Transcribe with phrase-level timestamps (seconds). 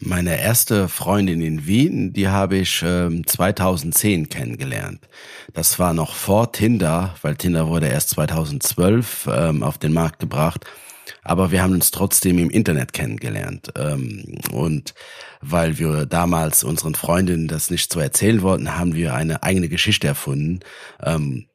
[0.00, 5.00] Meine erste Freundin in Wien, die habe ich ähm, 2010 kennengelernt.
[5.54, 10.64] Das war noch vor Tinder, weil Tinder wurde erst 2012 ähm, auf den Markt gebracht.
[11.24, 13.72] Aber wir haben uns trotzdem im Internet kennengelernt.
[13.76, 14.94] Ähm, und
[15.40, 20.06] weil wir damals unseren Freundinnen das nicht so erzählen wollten, haben wir eine eigene Geschichte
[20.06, 20.60] erfunden.
[21.02, 21.46] Ähm,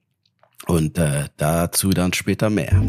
[0.66, 2.82] und äh, dazu dann später mehr.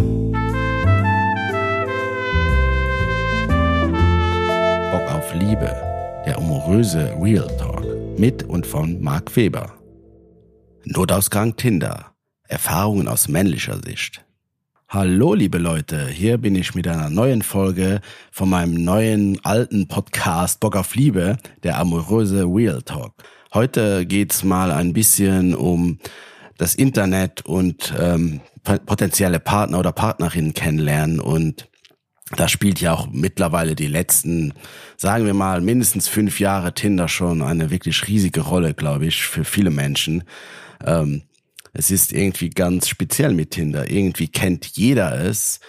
[5.34, 5.74] Liebe,
[6.24, 7.84] der amoröse Real Talk
[8.16, 9.74] mit und von Marc Weber.
[10.84, 12.12] Notausgang Tinder,
[12.46, 14.24] Erfahrungen aus männlicher Sicht.
[14.88, 20.60] Hallo liebe Leute, hier bin ich mit einer neuen Folge von meinem neuen alten Podcast
[20.60, 23.14] Bock auf Liebe, der amoröse Real Talk.
[23.52, 25.98] Heute geht's mal ein bisschen um
[26.58, 31.68] das Internet und ähm, potenzielle Partner oder Partnerinnen kennenlernen und
[32.30, 34.54] da spielt ja auch mittlerweile die letzten,
[34.96, 39.44] sagen wir mal, mindestens fünf Jahre Tinder schon eine wirklich riesige Rolle, glaube ich, für
[39.44, 40.24] viele Menschen.
[40.84, 41.22] Ähm,
[41.74, 43.90] es ist irgendwie ganz speziell mit Tinder.
[43.90, 45.60] Irgendwie kennt jeder es.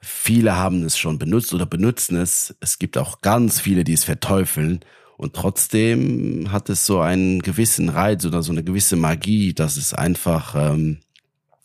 [0.00, 2.56] Viele haben es schon benutzt oder benutzen es.
[2.60, 4.80] Es gibt auch ganz viele, die es verteufeln.
[5.16, 9.94] Und trotzdem hat es so einen gewissen Reiz oder so eine gewisse Magie, dass es
[9.94, 10.98] einfach ähm,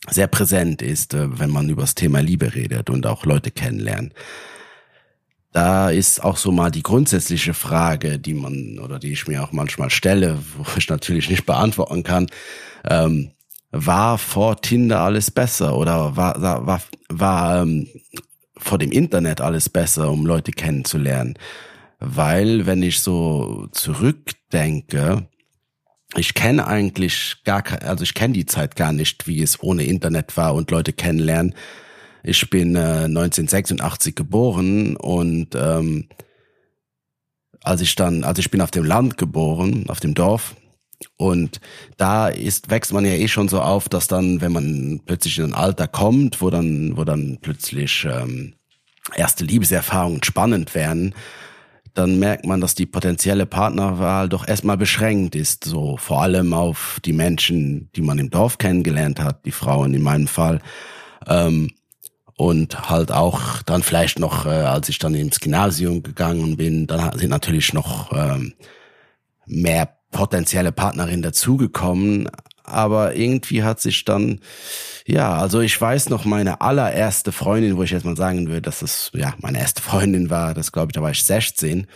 [0.10, 4.14] sehr präsent ist, äh, wenn man über das Thema Liebe redet und auch Leute kennenlernen.
[5.52, 9.52] Da ist auch so mal die grundsätzliche Frage, die man oder die ich mir auch
[9.52, 12.28] manchmal stelle, wo ich natürlich nicht beantworten kann.
[12.88, 13.32] Ähm,
[13.72, 17.88] war vor Tinder alles besser oder war, war, war ähm,
[18.56, 21.38] vor dem Internet alles besser, um Leute kennenzulernen?
[22.00, 25.28] Weil, wenn ich so zurückdenke,
[26.16, 30.38] ich kenne eigentlich gar also ich kenne die Zeit gar nicht, wie es ohne Internet
[30.38, 31.54] war und Leute kennenlernen.
[32.24, 36.08] Ich bin äh, 1986 geboren und ähm,
[37.62, 40.56] als ich dann, also ich bin auf dem Land geboren, auf dem Dorf
[41.18, 41.60] und
[41.98, 45.46] da ist wächst man ja eh schon so auf, dass dann, wenn man plötzlich in
[45.46, 48.54] ein Alter kommt, wo dann, wo dann plötzlich ähm,
[49.16, 51.14] erste Liebeserfahrungen spannend werden,
[51.98, 57.00] dann merkt man, dass die potenzielle Partnerwahl doch erstmal beschränkt ist, so vor allem auf
[57.04, 60.60] die Menschen, die man im Dorf kennengelernt hat, die Frauen in meinem Fall.
[61.26, 61.72] Ähm,
[62.36, 67.18] und halt auch dann vielleicht noch, äh, als ich dann ins Gymnasium gegangen bin, dann
[67.18, 68.54] sind natürlich noch ähm,
[69.48, 72.30] mehr potenzielle Partnerinnen dazugekommen,
[72.68, 74.40] aber irgendwie hat sich dann,
[75.06, 78.80] ja, also ich weiß noch meine allererste Freundin, wo ich jetzt mal sagen würde, dass
[78.80, 81.88] das ja meine erste Freundin war, das glaube ich, da war ich 16.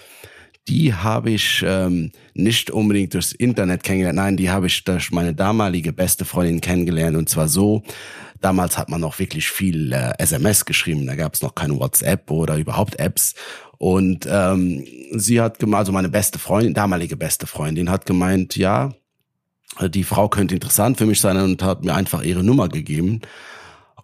[0.68, 5.34] Die habe ich ähm, nicht unbedingt durchs Internet kennengelernt, nein, die habe ich durch meine
[5.34, 7.18] damalige beste Freundin kennengelernt.
[7.18, 7.84] Und zwar so,
[8.42, 12.30] damals hat man noch wirklich viel äh, SMS geschrieben, da gab es noch kein WhatsApp
[12.30, 13.34] oder überhaupt Apps.
[13.78, 18.92] Und ähm, sie hat gemeint, also meine beste Freundin, damalige beste Freundin, hat gemeint, ja,
[19.80, 23.22] die Frau könnte interessant für mich sein und hat mir einfach ihre Nummer gegeben.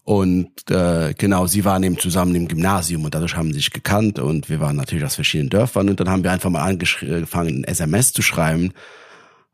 [0.03, 4.19] Und äh, genau, sie waren eben zusammen im Gymnasium und dadurch haben sie sich gekannt
[4.19, 7.63] und wir waren natürlich aus verschiedenen Dörfern und dann haben wir einfach mal angefangen, ein
[7.65, 8.71] SMS zu schreiben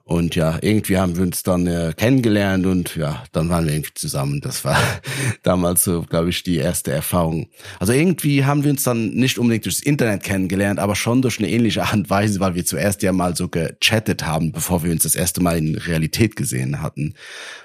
[0.05, 3.93] und ja, irgendwie haben wir uns dann äh, kennengelernt und ja, dann waren wir irgendwie
[3.93, 4.41] zusammen.
[4.41, 4.77] Das war
[5.43, 7.47] damals so, glaube ich, die erste Erfahrung.
[7.79, 11.49] Also irgendwie haben wir uns dann nicht unbedingt durchs Internet kennengelernt, aber schon durch eine
[11.49, 15.03] ähnliche Art und Weise, weil wir zuerst ja mal so gechattet haben, bevor wir uns
[15.03, 17.13] das erste Mal in Realität gesehen hatten.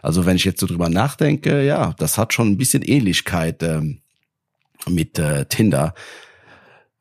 [0.00, 3.98] Also wenn ich jetzt so drüber nachdenke, ja, das hat schon ein bisschen Ähnlichkeit ähm,
[4.87, 5.93] mit äh, Tinder.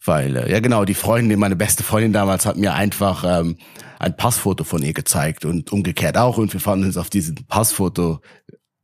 [0.08, 3.58] Weil, ja genau, die Freundin, meine beste Freundin damals hat mir einfach ähm,
[4.00, 6.38] ein Passfoto von ihr gezeigt und umgekehrt auch.
[6.38, 8.22] Und wir fanden uns auf diesem Passfoto,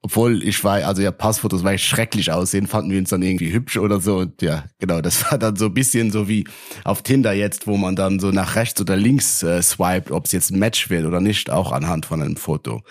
[0.01, 3.53] obwohl ich war, also ja, Passfotos weil ich schrecklich aussehen, fanden wir uns dann irgendwie
[3.53, 4.17] hübsch oder so.
[4.17, 6.45] Und ja, genau, das war dann so ein bisschen so wie
[6.83, 10.33] auf Tinder jetzt, wo man dann so nach rechts oder links äh, swiped, ob es
[10.33, 12.81] jetzt ein Match wird oder nicht, auch anhand von einem Foto.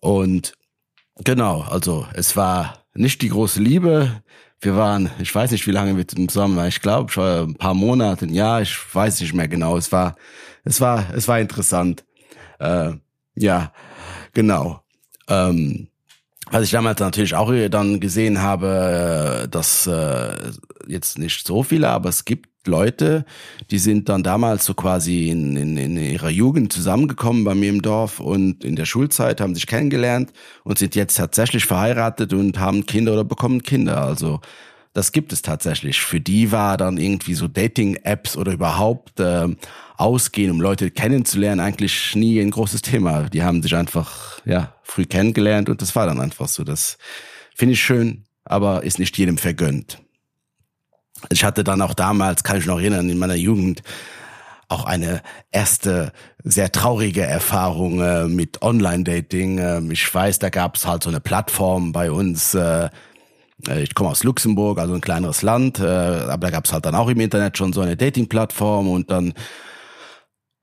[0.00, 0.52] Und
[1.24, 4.22] genau, also es war nicht die große Liebe.
[4.60, 6.68] Wir waren, ich weiß nicht, wie lange wir zusammen waren.
[6.68, 9.76] Ich glaube, ein paar Monate, ein Jahr, ich weiß nicht mehr genau.
[9.76, 10.16] Es war
[10.64, 12.04] es war, es war interessant.
[12.58, 12.92] Äh,
[13.34, 13.72] ja,
[14.32, 14.82] genau.
[15.28, 15.88] Ähm,
[16.50, 20.50] was ich damals natürlich auch dann gesehen habe, dass äh,
[20.88, 23.24] jetzt nicht so viele, aber es gibt Leute,
[23.70, 27.80] die sind dann damals so quasi in, in, in ihrer Jugend zusammengekommen bei mir im
[27.80, 30.32] Dorf und in der Schulzeit haben sich kennengelernt
[30.64, 34.02] und sind jetzt tatsächlich verheiratet und haben Kinder oder bekommen Kinder.
[34.02, 34.40] Also
[34.92, 36.00] das gibt es tatsächlich.
[36.00, 39.48] Für die war dann irgendwie so Dating-Apps oder überhaupt äh,
[39.96, 43.28] Ausgehen, um Leute kennenzulernen, eigentlich nie ein großes Thema.
[43.28, 46.64] Die haben sich einfach ja früh kennengelernt und das war dann einfach so.
[46.64, 46.98] Das
[47.54, 49.98] finde ich schön, aber ist nicht jedem vergönnt.
[51.28, 53.82] Ich hatte dann auch damals, kann ich noch erinnern, in meiner Jugend
[54.68, 55.20] auch eine
[55.50, 56.12] erste
[56.44, 59.58] sehr traurige Erfahrung äh, mit Online-Dating.
[59.58, 62.54] Äh, ich weiß, da gab es halt so eine Plattform bei uns.
[62.54, 62.88] Äh,
[63.68, 66.86] äh, ich komme aus Luxemburg, also ein kleineres Land, äh, aber da gab es halt
[66.86, 69.34] dann auch im Internet schon so eine Dating-Plattform und dann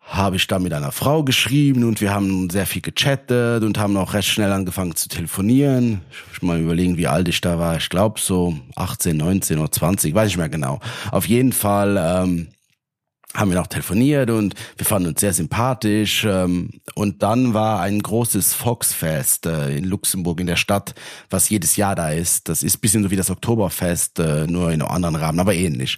[0.08, 3.98] habe ich da mit einer Frau geschrieben und wir haben sehr viel gechattet und haben
[3.98, 6.02] auch recht schnell angefangen zu telefonieren.
[6.12, 7.76] Ich muss mal überlegen, wie alt ich da war.
[7.76, 10.80] Ich glaube so 18, 19 oder 20, weiß ich mehr genau.
[11.12, 12.48] Auf jeden Fall ähm,
[13.34, 16.26] haben wir noch telefoniert und wir fanden uns sehr sympathisch.
[16.26, 20.96] Ähm, und dann war ein großes Foxfest äh, in Luxemburg in der Stadt,
[21.30, 22.48] was jedes Jahr da ist.
[22.48, 25.98] Das ist bisschen so wie das Oktoberfest, äh, nur in einem anderen Rahmen, aber ähnlich.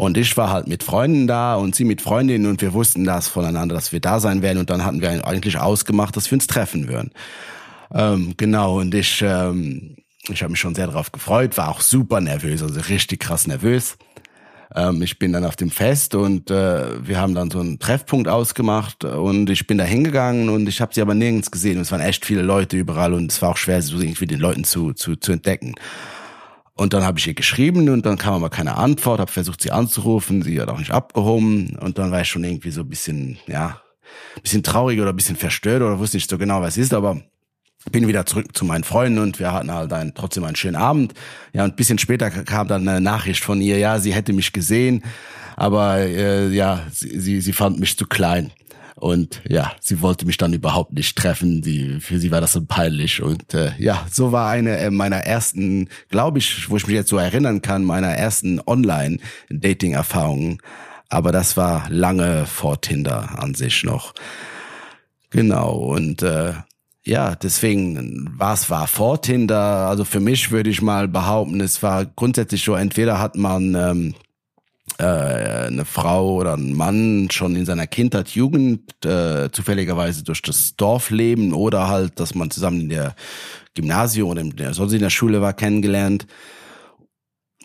[0.00, 3.28] Und ich war halt mit Freunden da und sie mit Freundinnen und wir wussten das
[3.28, 4.56] voneinander, dass wir da sein werden.
[4.56, 7.10] Und dann hatten wir eigentlich ausgemacht, dass wir uns treffen würden.
[7.92, 9.96] Ähm, genau, und ich, ähm,
[10.30, 13.98] ich habe mich schon sehr darauf gefreut, war auch super nervös, also richtig krass nervös.
[14.74, 18.26] Ähm, ich bin dann auf dem Fest und äh, wir haben dann so einen Treffpunkt
[18.26, 21.76] ausgemacht und ich bin da hingegangen und ich habe sie aber nirgends gesehen.
[21.76, 24.40] Und es waren echt viele Leute überall und es war auch schwer, so irgendwie den
[24.40, 25.74] Leuten zu, zu, zu entdecken.
[26.80, 29.70] Und dann habe ich ihr geschrieben und dann kam aber keine Antwort, habe versucht sie
[29.70, 33.36] anzurufen, sie hat auch nicht abgehoben und dann war ich schon irgendwie so ein bisschen,
[33.46, 33.82] ja,
[34.34, 37.20] ein bisschen traurig oder ein bisschen verstört oder wusste nicht so genau, was ist, aber
[37.92, 41.12] bin wieder zurück zu meinen Freunden und wir hatten halt einen, trotzdem einen schönen Abend.
[41.52, 44.54] Ja, und ein bisschen später kam dann eine Nachricht von ihr, ja, sie hätte mich
[44.54, 45.04] gesehen,
[45.56, 48.52] aber äh, ja, sie, sie, sie fand mich zu klein.
[48.96, 51.62] Und ja, sie wollte mich dann überhaupt nicht treffen.
[51.62, 53.22] Die, für sie war das so peinlich.
[53.22, 57.10] Und äh, ja, so war eine äh, meiner ersten, glaube ich, wo ich mich jetzt
[57.10, 60.58] so erinnern kann, meiner ersten Online-Dating-Erfahrungen.
[61.08, 64.14] Aber das war lange vor Tinder an sich noch.
[65.30, 65.74] Genau.
[65.74, 66.52] Und äh,
[67.02, 69.88] ja, deswegen war es war vor Tinder.
[69.88, 74.14] Also für mich würde ich mal behaupten, es war grundsätzlich so, entweder hat man ähm,
[75.00, 80.76] äh, eine Frau oder ein Mann schon in seiner Kindheit, Jugend, äh, zufälligerweise durch das
[80.76, 83.14] Dorfleben oder halt, dass man zusammen in der
[83.74, 86.26] Gymnasium oder in der, sonst in der Schule war, kennengelernt.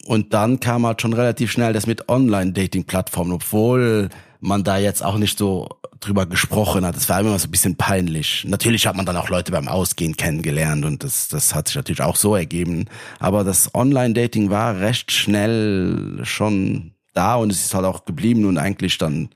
[0.05, 4.09] Und dann kam halt schon relativ schnell das mit Online-Dating-Plattformen, obwohl
[4.39, 5.67] man da jetzt auch nicht so
[5.99, 6.95] drüber gesprochen hat.
[6.95, 8.45] Es war immer so ein bisschen peinlich.
[8.47, 12.01] Natürlich hat man dann auch Leute beim Ausgehen kennengelernt und das, das hat sich natürlich
[12.01, 12.85] auch so ergeben.
[13.19, 18.57] Aber das Online-Dating war recht schnell schon da und es ist halt auch geblieben und
[18.57, 19.29] eigentlich dann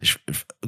[0.00, 0.16] ich,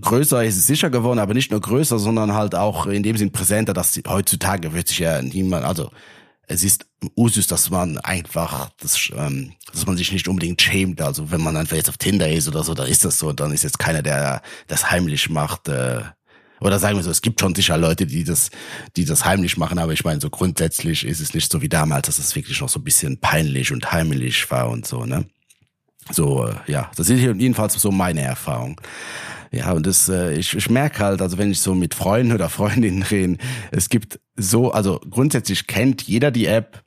[0.01, 3.31] größer ist es sicher geworden, aber nicht nur größer, sondern halt auch in dem Sinn
[3.31, 5.91] präsenter, dass heutzutage wird sich ja niemand, also
[6.51, 6.87] es ist
[7.17, 11.01] Usus, dass man einfach, das, ähm, dass man sich nicht unbedingt schämt.
[11.01, 13.33] Also wenn man einfach jetzt auf Tinder ist oder so, dann ist das so.
[13.33, 15.69] Dann ist jetzt keiner, der das heimlich macht.
[15.69, 16.03] Äh,
[16.61, 18.51] oder sagen wir so, es gibt schon sicher Leute, die das,
[18.97, 22.07] die das heimlich machen, aber ich meine, so grundsätzlich ist es nicht so wie damals,
[22.07, 25.27] dass es wirklich noch so ein bisschen peinlich und heimlich war und so, ne?
[26.11, 28.81] So, äh, ja, das ist jedenfalls so meine Erfahrung.
[29.53, 32.49] Ja, und das, äh, ich, ich merke halt, also wenn ich so mit Freunden oder
[32.51, 33.37] Freundinnen rede,
[33.71, 36.83] es gibt so, also grundsätzlich kennt jeder die App.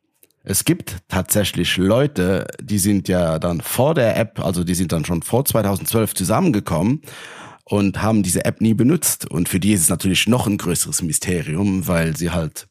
[0.45, 5.05] Es gibt tatsächlich Leute, die sind ja dann vor der App, also die sind dann
[5.05, 7.01] schon vor 2012 zusammengekommen
[7.63, 9.29] und haben diese App nie benutzt.
[9.29, 12.67] Und für die ist es natürlich noch ein größeres Mysterium, weil sie halt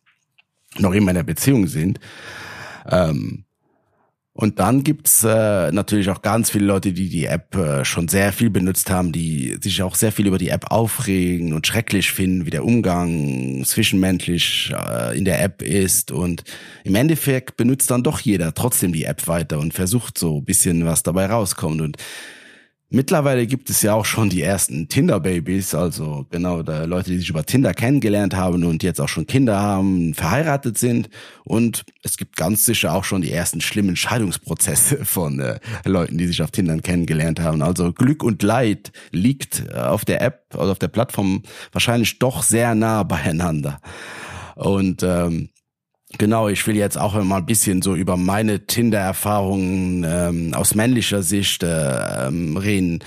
[0.78, 1.98] noch immer in der Beziehung sind.
[2.90, 3.44] Ähm,
[4.34, 8.32] und dann gibt's äh, natürlich auch ganz viele Leute, die die App äh, schon sehr
[8.32, 12.46] viel benutzt haben, die sich auch sehr viel über die App aufregen und schrecklich finden,
[12.46, 16.12] wie der Umgang zwischenmenschlich äh, in der App ist.
[16.12, 16.44] Und
[16.82, 21.02] im Endeffekt benutzt dann doch jeder trotzdem die App weiter und versucht so bisschen, was
[21.02, 21.82] dabei rauskommt.
[21.82, 21.98] Und
[22.94, 27.30] Mittlerweile gibt es ja auch schon die ersten Tinder-Babys, also genau da Leute, die sich
[27.30, 31.08] über Tinder kennengelernt haben und jetzt auch schon Kinder haben, verheiratet sind.
[31.42, 36.26] Und es gibt ganz sicher auch schon die ersten schlimmen Scheidungsprozesse von äh, Leuten, die
[36.26, 37.62] sich auf Tinder kennengelernt haben.
[37.62, 42.42] Also Glück und Leid liegt äh, auf der App, also auf der Plattform wahrscheinlich doch
[42.42, 43.80] sehr nah beieinander.
[44.54, 45.48] Und ähm,
[46.18, 51.22] Genau, ich will jetzt auch mal ein bisschen so über meine Tinder-Erfahrungen ähm, aus männlicher
[51.22, 53.00] Sicht äh, ähm, reden.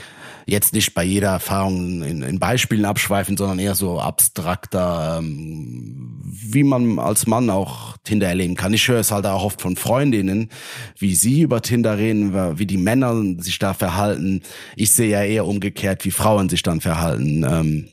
[0.47, 6.63] Jetzt nicht bei jeder Erfahrung in, in Beispielen abschweifen, sondern eher so abstrakter, ähm, wie
[6.63, 8.73] man als Mann auch Tinder erleben kann.
[8.73, 10.49] Ich höre es halt auch oft von Freundinnen,
[10.97, 14.41] wie sie über Tinder reden, wie die Männer sich da verhalten.
[14.75, 17.43] Ich sehe ja eher umgekehrt, wie Frauen sich dann verhalten.
[17.43, 17.87] Ähm,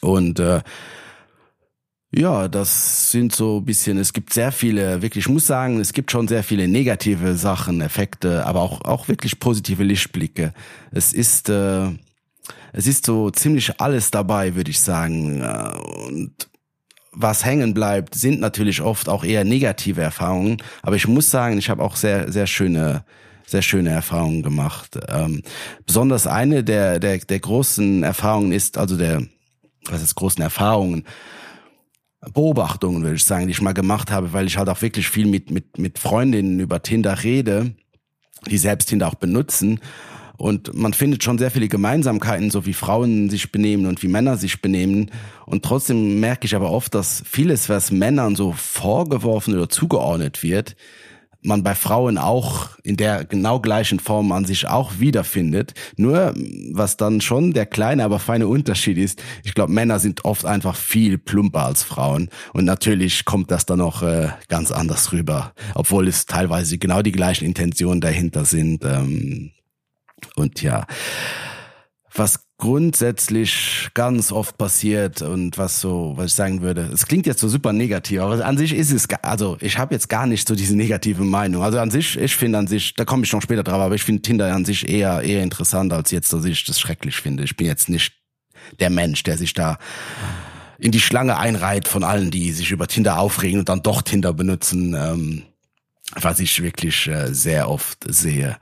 [0.00, 0.60] und äh,
[2.12, 6.10] ja, das sind so bisschen, es gibt sehr viele, wirklich, ich muss sagen, es gibt
[6.10, 10.52] schon sehr viele negative Sachen, Effekte, aber auch, auch wirklich positive Lichtblicke.
[10.90, 11.86] Es ist, äh,
[12.72, 15.42] es ist so ziemlich alles dabei, würde ich sagen.
[16.06, 16.32] Und
[17.12, 20.56] was hängen bleibt, sind natürlich oft auch eher negative Erfahrungen.
[20.82, 23.04] Aber ich muss sagen, ich habe auch sehr, sehr schöne,
[23.46, 24.98] sehr schöne Erfahrungen gemacht.
[25.08, 25.42] Ähm,
[25.86, 29.22] besonders eine der, der, der großen Erfahrungen ist, also der,
[29.84, 31.04] was ist großen Erfahrungen,
[32.20, 35.26] Beobachtungen, würde ich sagen, die ich mal gemacht habe, weil ich halt auch wirklich viel
[35.26, 37.74] mit, mit, mit Freundinnen über Tinder rede,
[38.50, 39.80] die selbst Tinder auch benutzen.
[40.36, 44.38] Und man findet schon sehr viele Gemeinsamkeiten, so wie Frauen sich benehmen und wie Männer
[44.38, 45.10] sich benehmen.
[45.44, 50.76] Und trotzdem merke ich aber oft, dass vieles, was Männern so vorgeworfen oder zugeordnet wird,
[51.42, 55.74] man bei Frauen auch in der genau gleichen Form an sich auch wiederfindet.
[55.96, 56.34] Nur
[56.72, 60.76] was dann schon der kleine, aber feine Unterschied ist, ich glaube, Männer sind oft einfach
[60.76, 62.28] viel plumper als Frauen.
[62.52, 67.12] Und natürlich kommt das dann noch äh, ganz anders rüber, obwohl es teilweise genau die
[67.12, 68.84] gleichen Intentionen dahinter sind.
[68.84, 69.52] Ähm,
[70.36, 70.86] und ja,
[72.14, 77.40] was grundsätzlich ganz oft passiert und was so, was ich sagen würde, es klingt jetzt
[77.40, 80.54] so super negativ, aber an sich ist es, also ich habe jetzt gar nicht so
[80.54, 81.62] diese negative Meinung.
[81.62, 84.04] Also an sich, ich finde an sich, da komme ich noch später drauf, aber ich
[84.04, 87.42] finde Tinder an sich eher eher interessant als jetzt, dass ich das schrecklich finde.
[87.42, 88.12] Ich bin jetzt nicht
[88.78, 89.78] der Mensch, der sich da
[90.78, 94.32] in die Schlange einreiht von allen, die sich über Tinder aufregen und dann doch Tinder
[94.32, 95.42] benutzen, ähm,
[96.14, 98.56] was ich wirklich äh, sehr oft sehe.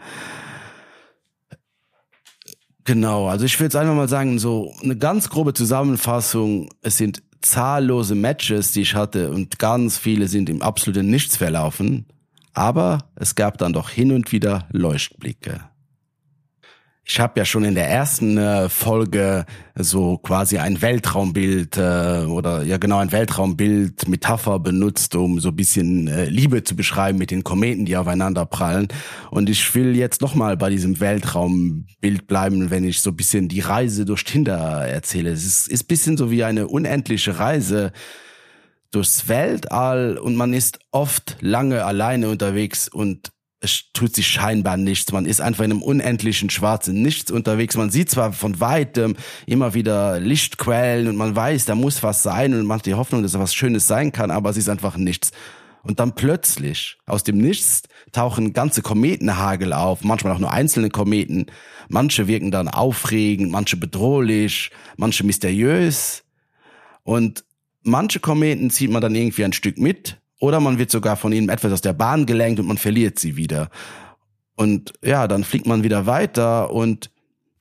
[2.89, 7.23] Genau, also ich will jetzt einfach mal sagen, so eine ganz grobe Zusammenfassung, es sind
[7.43, 12.07] zahllose Matches, die ich hatte und ganz viele sind im absoluten Nichts verlaufen,
[12.55, 15.61] aber es gab dann doch hin und wieder Leuchtblicke.
[17.11, 22.63] Ich habe ja schon in der ersten äh, Folge so quasi ein Weltraumbild äh, oder
[22.65, 27.45] ja genau ein Weltraumbild Metapher benutzt, um so bisschen äh, Liebe zu beschreiben mit den
[27.45, 28.89] Kometen, die aufeinander prallen.
[29.31, 34.05] Und ich will jetzt nochmal bei diesem Weltraumbild bleiben, wenn ich so bisschen die Reise
[34.05, 35.31] durch Tinder erzähle.
[35.31, 37.93] Es ist, ist bisschen so wie eine unendliche Reise
[38.91, 45.11] durchs Weltall und man ist oft lange alleine unterwegs und es tut sich scheinbar nichts.
[45.13, 47.77] Man ist einfach in einem unendlichen schwarzen Nichts unterwegs.
[47.77, 52.55] Man sieht zwar von weitem immer wieder Lichtquellen und man weiß, da muss was sein
[52.55, 54.97] und man hat die Hoffnung, dass da was Schönes sein kann, aber es ist einfach
[54.97, 55.33] nichts.
[55.83, 61.47] Und dann plötzlich, aus dem Nichts, tauchen ganze Kometenhagel auf, manchmal auch nur einzelne Kometen.
[61.89, 66.25] Manche wirken dann aufregend, manche bedrohlich, manche mysteriös.
[67.05, 67.45] Und
[67.83, 71.49] manche Kometen zieht man dann irgendwie ein Stück mit oder man wird sogar von ihnen
[71.49, 73.71] etwas aus der Bahn gelenkt und man verliert sie wieder.
[74.55, 77.11] Und ja, dann fliegt man wieder weiter und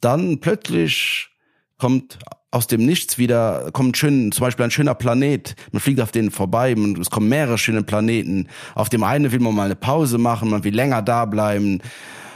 [0.01, 1.29] dann plötzlich
[1.77, 2.17] kommt
[2.49, 5.55] aus dem Nichts wieder, kommt schön, zum Beispiel ein schöner Planet.
[5.71, 8.47] Man fliegt auf denen vorbei und es kommen mehrere schöne Planeten.
[8.73, 11.81] Auf dem einen will man mal eine Pause machen, man will länger da bleiben.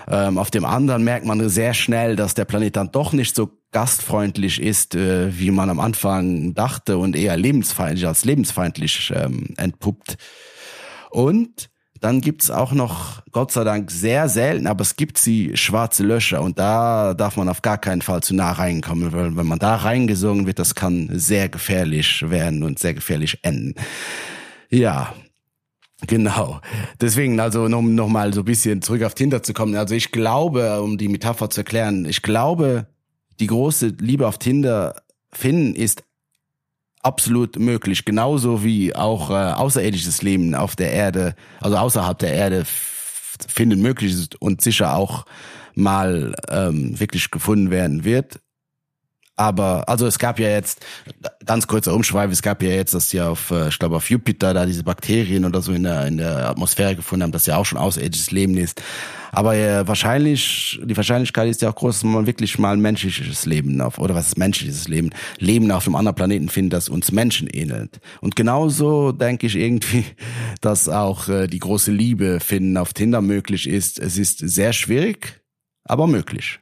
[0.10, 3.52] Ähm, auf dem anderen merkt man sehr schnell, dass der Planet dann doch nicht so
[3.72, 10.18] gastfreundlich ist, äh, wie man am Anfang dachte und eher lebensfeindlich als lebensfeindlich ähm, entpuppt.
[11.10, 11.70] Und
[12.02, 16.42] dann gibt's auch noch, Gott sei Dank, sehr selten, aber es gibt sie schwarze Löcher
[16.42, 19.76] und da darf man auf gar keinen Fall zu nah reinkommen, weil wenn man da
[19.76, 23.76] reingesungen wird, das kann sehr gefährlich werden und sehr gefährlich enden.
[24.70, 25.14] Ja,
[26.08, 26.62] Genau.
[27.00, 29.76] Deswegen, also um nochmal so ein bisschen zurück auf Tinder zu kommen.
[29.76, 32.88] Also ich glaube, um die Metapher zu erklären, ich glaube,
[33.40, 36.04] die große Liebe auf Tinder finden ist
[37.04, 38.06] absolut möglich.
[38.06, 42.66] Genauso wie auch äh, außerirdisches Leben auf der Erde, also außerhalb der Erde
[43.48, 45.26] finden möglich ist und sicher auch
[45.74, 48.40] mal ähm, wirklich gefunden werden wird.
[49.42, 50.86] Aber also es gab ja jetzt
[51.48, 54.54] ganz kurzer Umschweif, es gab ja jetzt, dass sie auf, äh, ich glaube auf Jupiter
[54.54, 57.66] da diese Bakterien oder so in der in der Atmosphäre gefunden haben, dass ja auch
[57.66, 58.84] schon außerirdisches Leben ist.
[59.32, 63.48] Aber äh, wahrscheinlich die Wahrscheinlichkeit ist ja auch groß, dass man wirklich mal ein menschliches
[63.48, 67.12] Leben auf oder was ist menschliches Leben, Leben auf einem anderen Planeten findet, das uns
[67.12, 68.00] Menschen ähnelt.
[68.20, 70.06] Und genauso denke ich irgendwie,
[70.62, 73.98] dass auch äh, die große Liebe finden auf Tinder möglich ist.
[73.98, 75.42] Es ist sehr schwierig,
[75.84, 76.60] aber möglich.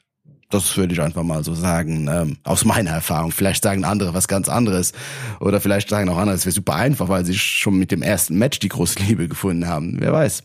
[0.52, 3.32] Das würde ich einfach mal so sagen, ähm, aus meiner Erfahrung.
[3.32, 4.94] Vielleicht sagen andere was ganz anderes.
[5.40, 8.36] Oder vielleicht sagen auch andere, es wäre super einfach, weil sie schon mit dem ersten
[8.38, 9.98] Match die große Liebe gefunden haben.
[10.00, 10.44] Wer weiß.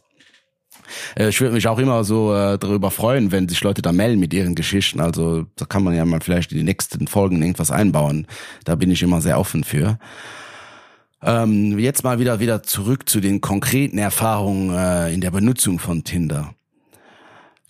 [1.17, 4.21] Äh, ich würde mich auch immer so äh, darüber freuen, wenn sich Leute da melden
[4.21, 5.01] mit ihren Geschichten.
[5.01, 8.27] Also da kann man ja mal vielleicht in die nächsten Folgen irgendwas einbauen.
[8.65, 9.99] Da bin ich immer sehr offen für.
[11.23, 16.05] Ähm, jetzt mal wieder wieder zurück zu den konkreten Erfahrungen äh, in der Benutzung von
[16.05, 16.54] Tinder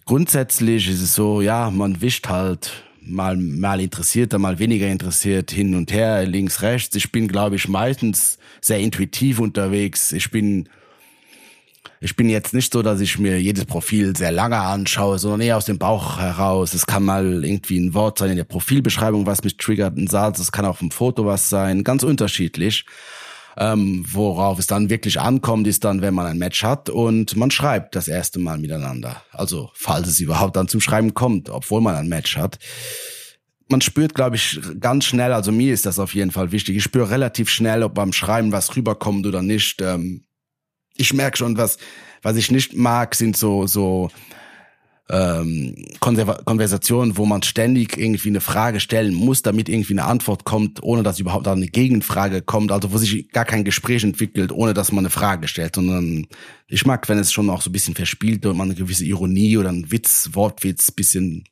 [0.04, 5.74] grundsätzlich ist es so, ja, man wischt halt mal mal interessierter, mal weniger interessiert hin
[5.74, 6.96] und her, links, rechts.
[6.96, 10.12] Ich bin, glaube ich, meistens sehr intuitiv unterwegs.
[10.12, 10.68] Ich bin
[12.00, 15.56] ich bin jetzt nicht so, dass ich mir jedes Profil sehr lange anschaue, sondern eher
[15.56, 16.74] aus dem Bauch heraus.
[16.74, 20.38] Es kann mal irgendwie ein Wort sein in der Profilbeschreibung, was mich triggert, ein Satz,
[20.38, 22.84] es kann auch ein Foto was sein, ganz unterschiedlich.
[23.56, 27.50] Ähm, worauf es dann wirklich ankommt, ist dann, wenn man ein Match hat und man
[27.50, 29.22] schreibt das erste Mal miteinander.
[29.30, 32.58] Also falls es überhaupt dann zum Schreiben kommt, obwohl man ein Match hat.
[33.68, 36.76] Man spürt, glaube ich, ganz schnell, also mir ist das auf jeden Fall wichtig.
[36.76, 39.80] Ich spüre relativ schnell, ob beim Schreiben was rüberkommt oder nicht.
[39.80, 40.24] Ähm,
[40.96, 41.78] ich merke schon, was,
[42.22, 44.10] was ich nicht mag, sind so, so
[45.10, 50.82] ähm, Konversationen, wo man ständig irgendwie eine Frage stellen muss, damit irgendwie eine Antwort kommt,
[50.82, 54.92] ohne dass überhaupt eine Gegenfrage kommt, also wo sich gar kein Gespräch entwickelt, ohne dass
[54.92, 56.26] man eine Frage stellt, sondern
[56.68, 59.58] ich mag, wenn es schon auch so ein bisschen verspielt und man eine gewisse Ironie
[59.58, 61.44] oder einen Witz, Wortwitz, bisschen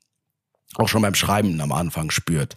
[0.76, 2.56] auch schon beim Schreiben am Anfang spürt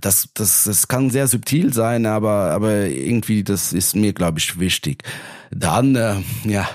[0.00, 4.58] das, das, das kann sehr subtil sein, aber, aber irgendwie, das ist mir, glaube ich,
[4.58, 5.04] wichtig.
[5.54, 6.66] Dann, äh, ja,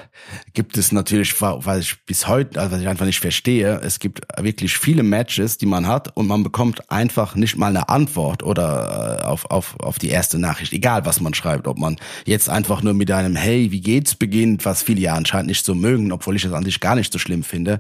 [0.54, 4.22] gibt es natürlich, weil ich bis heute, also was ich einfach nicht verstehe, es gibt
[4.40, 9.20] wirklich viele Matches, die man hat und man bekommt einfach nicht mal eine Antwort oder
[9.22, 12.84] äh, auf, auf, auf die erste Nachricht, egal was man schreibt, ob man jetzt einfach
[12.84, 16.36] nur mit einem Hey, wie geht's beginnt, was viele ja anscheinend nicht so mögen, obwohl
[16.36, 17.80] ich das an sich gar nicht so schlimm finde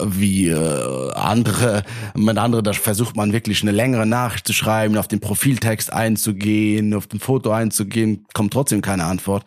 [0.00, 1.82] wie äh, andere,
[2.14, 6.94] mit andere, da versucht man wirklich eine längere Nachricht zu schreiben, auf den Profiltext einzugehen,
[6.94, 9.44] auf den Foto einzugehen, kommt trotzdem keine Antwort.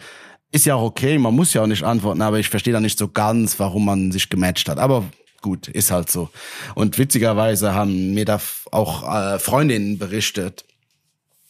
[0.55, 2.97] Ist ja auch okay, man muss ja auch nicht antworten, aber ich verstehe da nicht
[2.97, 4.77] so ganz, warum man sich gematcht hat.
[4.77, 5.03] Aber
[5.41, 6.29] gut, ist halt so.
[6.75, 8.39] Und witzigerweise haben mir da
[8.71, 10.63] auch äh, Freundinnen berichtet,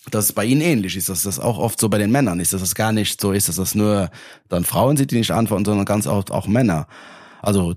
[0.10, 2.54] dass es bei ihnen ähnlich ist, dass das auch oft so bei den Männern ist,
[2.54, 4.10] dass es gar nicht so ist, dass das nur
[4.50, 6.88] dann Frauen sind, die nicht antworten, sondern ganz oft auch Männer.
[7.44, 7.76] Also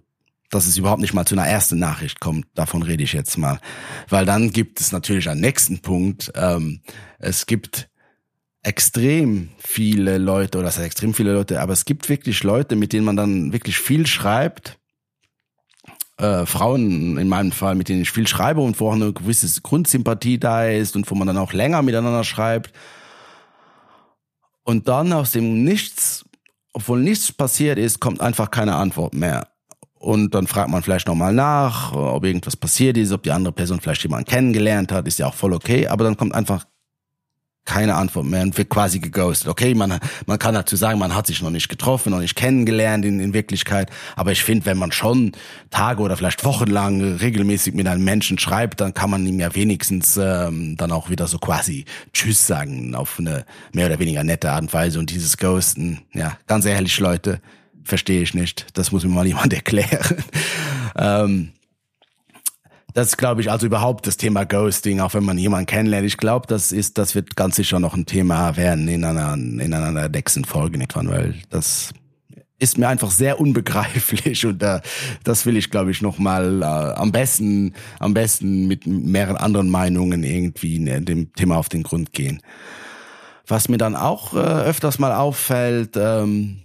[0.49, 2.47] dass es überhaupt nicht mal zu einer ersten Nachricht kommt.
[2.55, 3.61] Davon rede ich jetzt mal.
[4.09, 6.33] Weil dann gibt es natürlich einen nächsten Punkt.
[6.35, 6.81] Ähm,
[7.19, 7.88] es gibt
[8.69, 12.93] extrem viele Leute, oder das heißt extrem viele Leute, aber es gibt wirklich Leute, mit
[12.93, 14.79] denen man dann wirklich viel schreibt.
[16.19, 19.63] Äh, Frauen in meinem Fall, mit denen ich viel schreibe und wo auch eine gewisse
[19.63, 22.75] Grundsympathie da ist und wo man dann auch länger miteinander schreibt.
[24.65, 26.27] Und dann aus dem Nichts,
[26.75, 29.49] obwohl nichts passiert ist, kommt einfach keine Antwort mehr.
[29.95, 33.81] Und dann fragt man vielleicht nochmal nach, ob irgendwas passiert ist, ob die andere Person
[33.81, 36.67] vielleicht jemanden kennengelernt hat, ist ja auch voll okay, aber dann kommt einfach
[37.69, 39.47] keine Antwort mehr und wird quasi geghostet.
[39.49, 43.05] Okay, man, man kann dazu sagen, man hat sich noch nicht getroffen, noch nicht kennengelernt
[43.05, 45.33] in, in Wirklichkeit, aber ich finde, wenn man schon
[45.71, 50.17] Tage oder vielleicht wochenlang regelmäßig mit einem Menschen schreibt, dann kann man ihm ja wenigstens
[50.17, 54.63] ähm, dann auch wieder so quasi Tschüss sagen auf eine mehr oder weniger nette Art
[54.63, 57.43] und Weise und dieses Ghosten, ja, ganz ehrlich, Leute,
[57.85, 58.67] verstehe ich nicht.
[58.73, 60.25] Das muss mir mal jemand erklären.
[60.97, 61.53] ähm,
[62.99, 66.05] das glaube ich also überhaupt das Thema Ghosting, auch wenn man jemanden kennenlernt.
[66.05, 69.73] Ich glaube, das ist, das wird ganz sicher noch ein Thema werden in einer in
[69.73, 71.93] einer nächsten Folge irgendwann, weil das
[72.59, 74.81] ist mir einfach sehr unbegreiflich und äh,
[75.23, 79.71] das will ich glaube ich noch mal äh, am besten am besten mit mehreren anderen
[79.71, 82.43] Meinungen irgendwie ne, dem Thema auf den Grund gehen.
[83.47, 86.63] Was mir dann auch äh, öfters mal auffällt, ähm,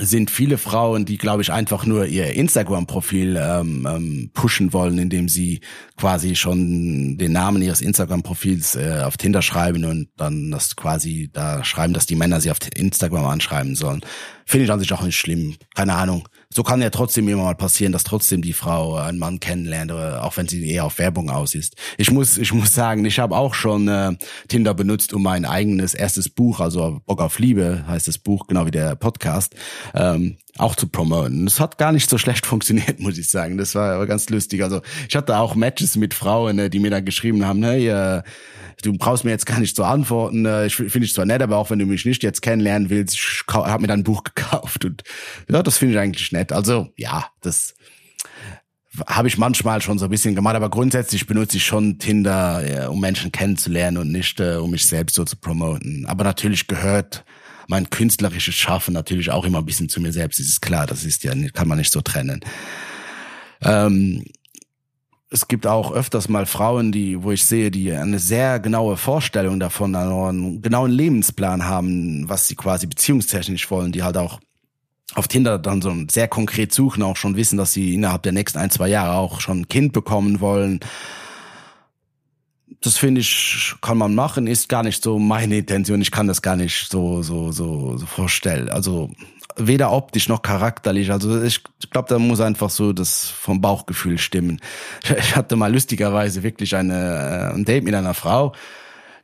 [0.00, 5.28] sind viele Frauen, die, glaube ich, einfach nur ihr Instagram-Profil ähm, ähm, pushen wollen, indem
[5.28, 5.60] sie
[5.96, 11.64] quasi schon den Namen ihres Instagram-Profils äh, auf Tinder schreiben und dann das quasi da
[11.64, 14.02] schreiben, dass die Männer sie auf Instagram anschreiben sollen.
[14.46, 15.56] Finde ich an sich auch nicht schlimm.
[15.74, 19.38] Keine Ahnung so kann ja trotzdem immer mal passieren, dass trotzdem die Frau einen Mann
[19.38, 21.76] kennenlernt, auch wenn sie eher auf Werbung aus ist.
[21.98, 24.16] Ich muss, ich muss sagen, ich habe auch schon äh,
[24.48, 28.64] Tinder benutzt, um mein eigenes erstes Buch, also Bock auf Liebe heißt das Buch, genau
[28.66, 29.54] wie der Podcast,
[29.94, 31.46] ähm, auch zu promoten.
[31.46, 33.58] Es hat gar nicht so schlecht funktioniert, muss ich sagen.
[33.58, 34.62] Das war ganz lustig.
[34.62, 38.22] Also ich hatte auch Matches mit Frauen, äh, die mir dann geschrieben haben, hey, äh,
[38.82, 40.46] du brauchst mir jetzt gar nicht zu antworten.
[40.46, 43.14] Äh, ich finde ich zwar nett, aber auch wenn du mich nicht jetzt kennenlernen willst,
[43.14, 45.02] ich habe mir dann ein Buch gekauft und
[45.50, 46.52] ja, das finde ich eigentlich nett.
[46.52, 47.74] Also ja, das
[49.06, 52.88] habe ich manchmal schon so ein bisschen gemacht, aber grundsätzlich benutze ich schon Tinder, ja,
[52.88, 56.06] um Menschen kennenzulernen und nicht, äh, um mich selbst so zu promoten.
[56.06, 57.24] Aber natürlich gehört
[57.68, 60.40] mein künstlerisches Schaffen natürlich auch immer ein bisschen zu mir selbst.
[60.40, 62.40] Das ist klar, das ist ja, kann man nicht so trennen.
[63.62, 64.24] Ähm,
[65.30, 69.60] es gibt auch öfters mal Frauen, die, wo ich sehe, die eine sehr genaue Vorstellung
[69.60, 74.40] davon, einen genauen Lebensplan haben, was sie quasi beziehungstechnisch wollen, die halt auch
[75.14, 78.58] auf Tinder dann so sehr konkret suchen, auch schon wissen, dass sie innerhalb der nächsten
[78.58, 80.80] ein, zwei Jahre auch schon ein Kind bekommen wollen.
[82.80, 86.00] Das finde ich, kann man machen, ist gar nicht so meine Intention.
[86.00, 88.68] Ich kann das gar nicht so, so, so, so vorstellen.
[88.68, 89.10] Also,
[89.58, 91.10] weder optisch noch charakterlich.
[91.10, 94.60] Also ich glaube, da muss einfach so das vom Bauchgefühl stimmen.
[95.18, 98.54] Ich hatte mal lustigerweise wirklich eine, äh, ein Date mit einer Frau.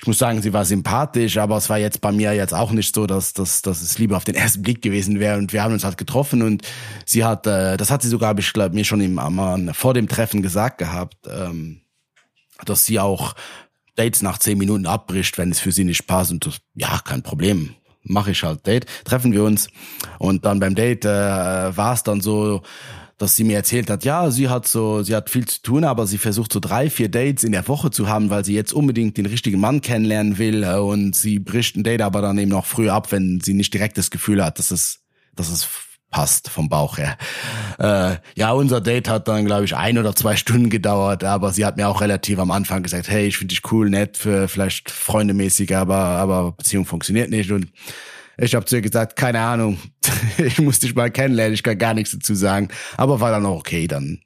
[0.01, 2.95] Ich muss sagen, sie war sympathisch, aber es war jetzt bei mir jetzt auch nicht
[2.95, 5.39] so, dass, dass, dass es lieber auf den ersten Blick gewesen wäre.
[5.39, 6.63] Und wir haben uns halt getroffen und
[7.07, 9.19] sie hat, äh, das hat sie sogar, ich glaube, mir schon im,
[9.73, 11.81] vor dem Treffen gesagt gehabt, ähm,
[12.65, 13.35] dass sie auch
[13.97, 16.33] Dates nach zehn Minuten abbricht, wenn es für sie nicht passt.
[16.33, 17.75] Und das, ja, kein Problem.
[18.05, 18.87] Mache ich halt Date.
[19.05, 19.69] Treffen wir uns.
[20.19, 22.63] Und dann beim Date äh, war es dann so,
[23.19, 26.07] dass sie mir erzählt hat, ja, sie hat so, sie hat viel zu tun, aber
[26.07, 29.17] sie versucht so drei, vier Dates in der Woche zu haben, weil sie jetzt unbedingt
[29.17, 32.67] den richtigen Mann kennenlernen will äh, und sie bricht ein Date aber dann eben noch
[32.67, 35.01] früh ab, wenn sie nicht direkt das Gefühl hat, dass es,
[35.35, 35.67] dass es
[36.15, 37.19] passt vom Bauch her.
[37.81, 41.67] Äh, ja, unser Date hat dann, glaube ich, ein oder zwei Stunden gedauert, aber sie
[41.67, 44.93] hat mir auch relativ am Anfang gesagt, hey, ich finde dich cool, nett, für vielleicht
[44.93, 47.67] freundemäßig, aber, aber Beziehung funktioniert nicht und
[48.39, 49.77] ich habe zu ihr gesagt, keine Ahnung,
[50.39, 52.69] ich muss dich mal kennenlernen, ich kann gar nichts dazu sagen.
[52.97, 54.21] Aber war dann auch okay, dann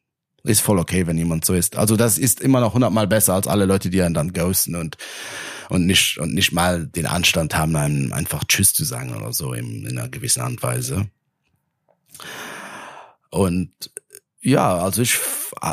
[0.45, 1.77] ist voll okay, wenn jemand so ist.
[1.77, 4.99] Also das ist immer noch hundertmal besser als alle Leute, die einen dann ghosten und
[5.71, 9.55] und nicht und nicht mal den Anstand haben, einem einfach Tschüss zu sagen oder so
[9.55, 11.09] in, in einer gewissen Art und Weise.
[13.31, 13.71] Und
[14.41, 15.19] ja, also ich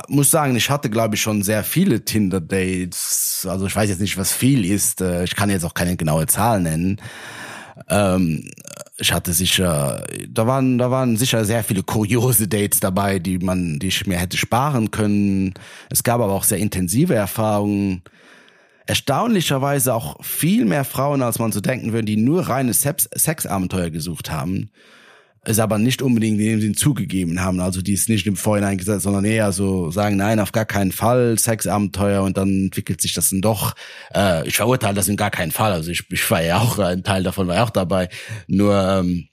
[0.07, 3.47] muss sagen, ich hatte, glaube ich, schon sehr viele Tinder-Dates.
[3.49, 5.01] Also ich weiß jetzt nicht, was viel ist.
[5.01, 6.99] Äh, ich kann jetzt auch keine genaue Zahl nennen.
[7.89, 8.49] Ähm,
[8.97, 13.79] ich hatte sicher, da waren, da waren sicher sehr viele kuriose Dates dabei, die man,
[13.79, 15.53] die ich mir hätte sparen können.
[15.89, 18.01] Es gab aber auch sehr intensive Erfahrungen.
[18.87, 23.89] Erstaunlicherweise auch viel mehr Frauen, als man so denken würde, die nur reine Sex Sexabenteuer
[23.89, 24.69] gesucht haben
[25.45, 28.77] es aber nicht unbedingt in dem Sinn zugegeben haben, also die es nicht im Vorhinein
[28.77, 33.13] gesagt, sondern eher so sagen, nein, auf gar keinen Fall, Sexabenteuer und dann entwickelt sich
[33.13, 33.75] das dann doch.
[34.13, 37.03] Äh, ich verurteile das in gar keinen Fall, also ich, ich war ja auch, ein
[37.03, 38.09] Teil davon war ja auch dabei,
[38.47, 39.27] nur ähm,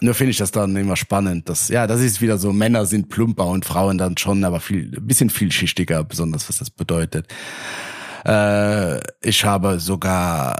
[0.00, 3.08] nur finde ich das dann immer spannend, dass ja, das ist wieder so, Männer sind
[3.08, 7.28] plumper und Frauen dann schon, aber viel, ein bisschen vielschichtiger, besonders was das bedeutet.
[8.24, 10.58] Äh, ich habe sogar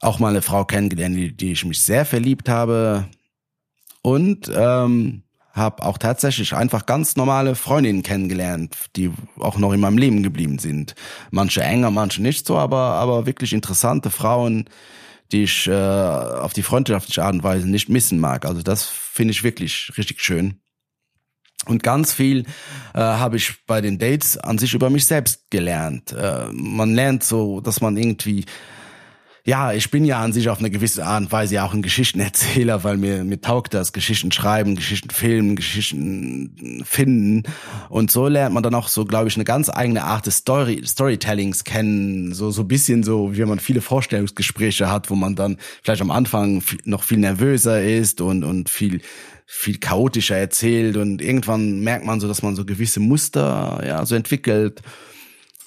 [0.00, 3.06] auch mal eine Frau kennengelernt, die, die ich mich sehr verliebt habe
[4.02, 9.98] und ähm, habe auch tatsächlich einfach ganz normale Freundinnen kennengelernt, die auch noch in meinem
[9.98, 10.94] Leben geblieben sind.
[11.30, 14.68] Manche enger, manche nicht so, aber aber wirklich interessante Frauen,
[15.30, 18.44] die ich äh, auf die freundschaftliche Art und Weise nicht missen mag.
[18.46, 20.58] Also das finde ich wirklich richtig schön.
[21.66, 22.44] Und ganz viel
[22.94, 26.12] äh, habe ich bei den Dates an sich über mich selbst gelernt.
[26.12, 28.46] Äh, man lernt so, dass man irgendwie
[29.44, 31.82] ja, ich bin ja an sich auf eine gewisse Art und Weise ja auch ein
[31.82, 37.42] Geschichtenerzähler, weil mir, mir taugt das, Geschichten schreiben, Geschichten filmen, Geschichten finden.
[37.88, 40.82] Und so lernt man dann auch so, glaube ich, eine ganz eigene Art des Story,
[40.86, 42.32] Storytellings kennen.
[42.34, 46.62] So, so bisschen so, wie man viele Vorstellungsgespräche hat, wo man dann vielleicht am Anfang
[46.84, 49.00] noch viel nervöser ist und, und viel,
[49.44, 54.14] viel chaotischer erzählt und irgendwann merkt man so, dass man so gewisse Muster, ja, so
[54.14, 54.82] entwickelt.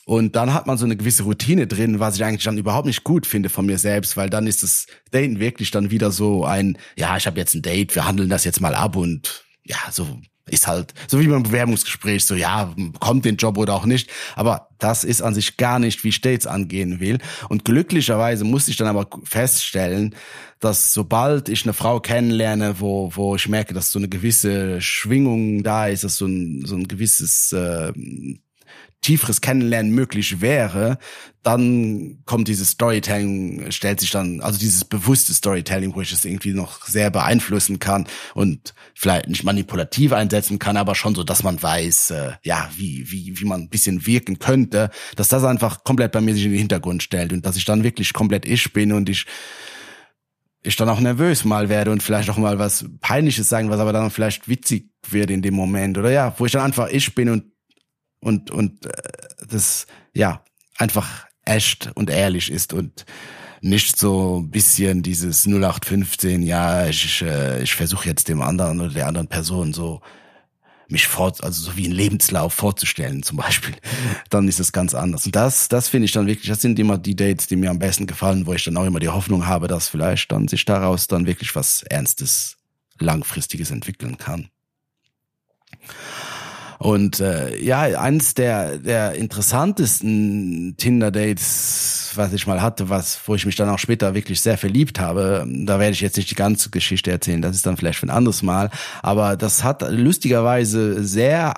[0.06, 3.04] Und dann hat man so eine gewisse Routine drin, was ich eigentlich dann überhaupt nicht
[3.04, 6.78] gut finde von mir selbst, weil dann ist das Daten wirklich dann wieder so ein,
[6.96, 10.08] ja, ich habe jetzt ein Date, wir handeln das jetzt mal ab und ja, so
[10.48, 14.12] ist halt, so wie beim Bewerbungsgespräch, so ja, kommt den Job oder auch nicht.
[14.36, 17.18] Aber das ist an sich gar nicht, wie ich Dates angehen will.
[17.50, 20.14] Und glücklicherweise musste ich dann aber feststellen,
[20.60, 25.64] dass sobald ich eine Frau kennenlerne, wo, wo ich merke, dass so eine gewisse Schwingung
[25.64, 27.92] da ist, dass so ein, so ein gewisses äh,
[29.02, 30.98] tieferes Kennenlernen möglich wäre,
[31.44, 36.54] dann kommt dieses Storytelling, stellt sich dann, also dieses bewusste Storytelling, wo ich es irgendwie
[36.54, 41.62] noch sehr beeinflussen kann und vielleicht nicht manipulativ einsetzen kann, aber schon so, dass man
[41.62, 46.12] weiß, äh, ja, wie, wie, wie man ein bisschen wirken könnte, dass das einfach komplett
[46.12, 48.92] bei mir sich in den Hintergrund stellt und dass ich dann wirklich komplett ich bin
[48.92, 49.26] und ich
[50.66, 53.94] ich dann auch nervös mal werde und vielleicht auch mal was Peinliches sagen, was aber
[53.94, 57.30] dann vielleicht witzig wird in dem Moment oder ja, wo ich dann einfach ich bin
[57.30, 57.44] und
[58.20, 58.92] und, und äh,
[59.48, 60.44] das ja
[60.78, 63.06] einfach echt und ehrlich ist und
[63.62, 68.94] nicht so ein bisschen dieses 0815, ja, ich, äh, ich versuche jetzt dem anderen oder
[68.94, 70.02] der anderen Person so
[70.88, 73.74] mich fort, also so wie ein Lebenslauf vorzustellen zum Beispiel,
[74.30, 75.26] dann ist es ganz anders.
[75.26, 77.80] Und das, das finde ich dann wirklich, das sind immer die Dates, die mir am
[77.80, 81.08] besten gefallen, wo ich dann auch immer die Hoffnung habe, dass vielleicht dann sich daraus
[81.08, 82.58] dann wirklich was Ernstes,
[83.00, 84.50] Langfristiges entwickeln kann.
[86.86, 93.48] Und äh, ja, eins der, der interessantesten Tinder-Dates, was ich mal hatte, was, wo ich
[93.48, 96.70] mich dann auch später wirklich sehr verliebt habe, da werde ich jetzt nicht die ganze
[96.70, 98.70] Geschichte erzählen, das ist dann vielleicht für ein anderes Mal.
[99.02, 101.56] Aber das hat lustigerweise sehr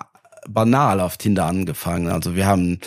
[0.48, 2.08] banal auf Tinder angefangen.
[2.08, 2.80] Also wir haben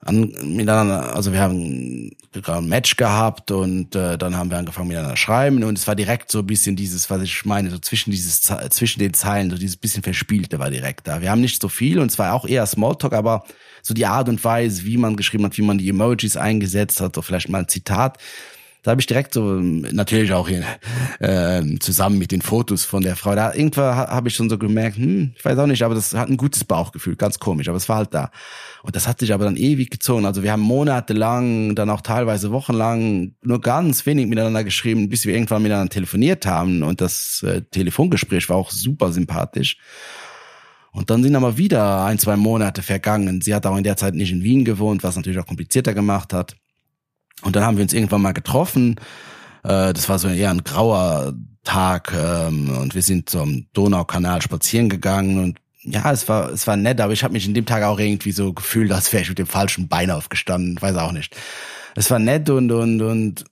[0.00, 5.16] an, miteinander, also wir haben ein Match gehabt und äh, dann haben wir angefangen miteinander
[5.16, 8.40] schreiben und es war direkt so ein bisschen dieses, was ich meine, so zwischen dieses
[8.40, 11.20] zwischen den Zeilen, so dieses bisschen verspielte war direkt da.
[11.20, 13.44] Wir haben nicht so viel und es war auch eher Smalltalk, aber
[13.82, 17.14] so die Art und Weise, wie man geschrieben hat, wie man die Emojis eingesetzt hat,
[17.14, 18.18] so vielleicht mal ein Zitat,
[18.82, 20.64] da habe ich direkt so, natürlich auch hier,
[21.18, 24.96] äh, zusammen mit den Fotos von der Frau, da irgendwann habe ich schon so gemerkt,
[24.96, 27.88] hm, ich weiß auch nicht, aber das hat ein gutes Bauchgefühl, ganz komisch, aber es
[27.88, 28.30] war halt da.
[28.82, 30.24] Und das hat sich aber dann ewig gezogen.
[30.24, 35.34] Also wir haben monatelang, dann auch teilweise wochenlang nur ganz wenig miteinander geschrieben, bis wir
[35.34, 36.82] irgendwann miteinander telefoniert haben.
[36.82, 39.76] Und das äh, Telefongespräch war auch super sympathisch.
[40.92, 43.40] Und dann sind aber wieder ein, zwei Monate vergangen.
[43.42, 46.32] Sie hat auch in der Zeit nicht in Wien gewohnt, was natürlich auch komplizierter gemacht
[46.32, 46.56] hat.
[47.42, 48.96] Und dann haben wir uns irgendwann mal getroffen.
[49.62, 54.88] Äh, das war so eher ein grauer Tag ähm, und wir sind zum Donaukanal spazieren
[54.88, 57.82] gegangen und ja, es war es war nett, aber ich habe mich in dem Tag
[57.82, 61.36] auch irgendwie so gefühlt, als wäre ich mit dem falschen Bein aufgestanden, weiß auch nicht.
[61.96, 63.44] Es war nett und und und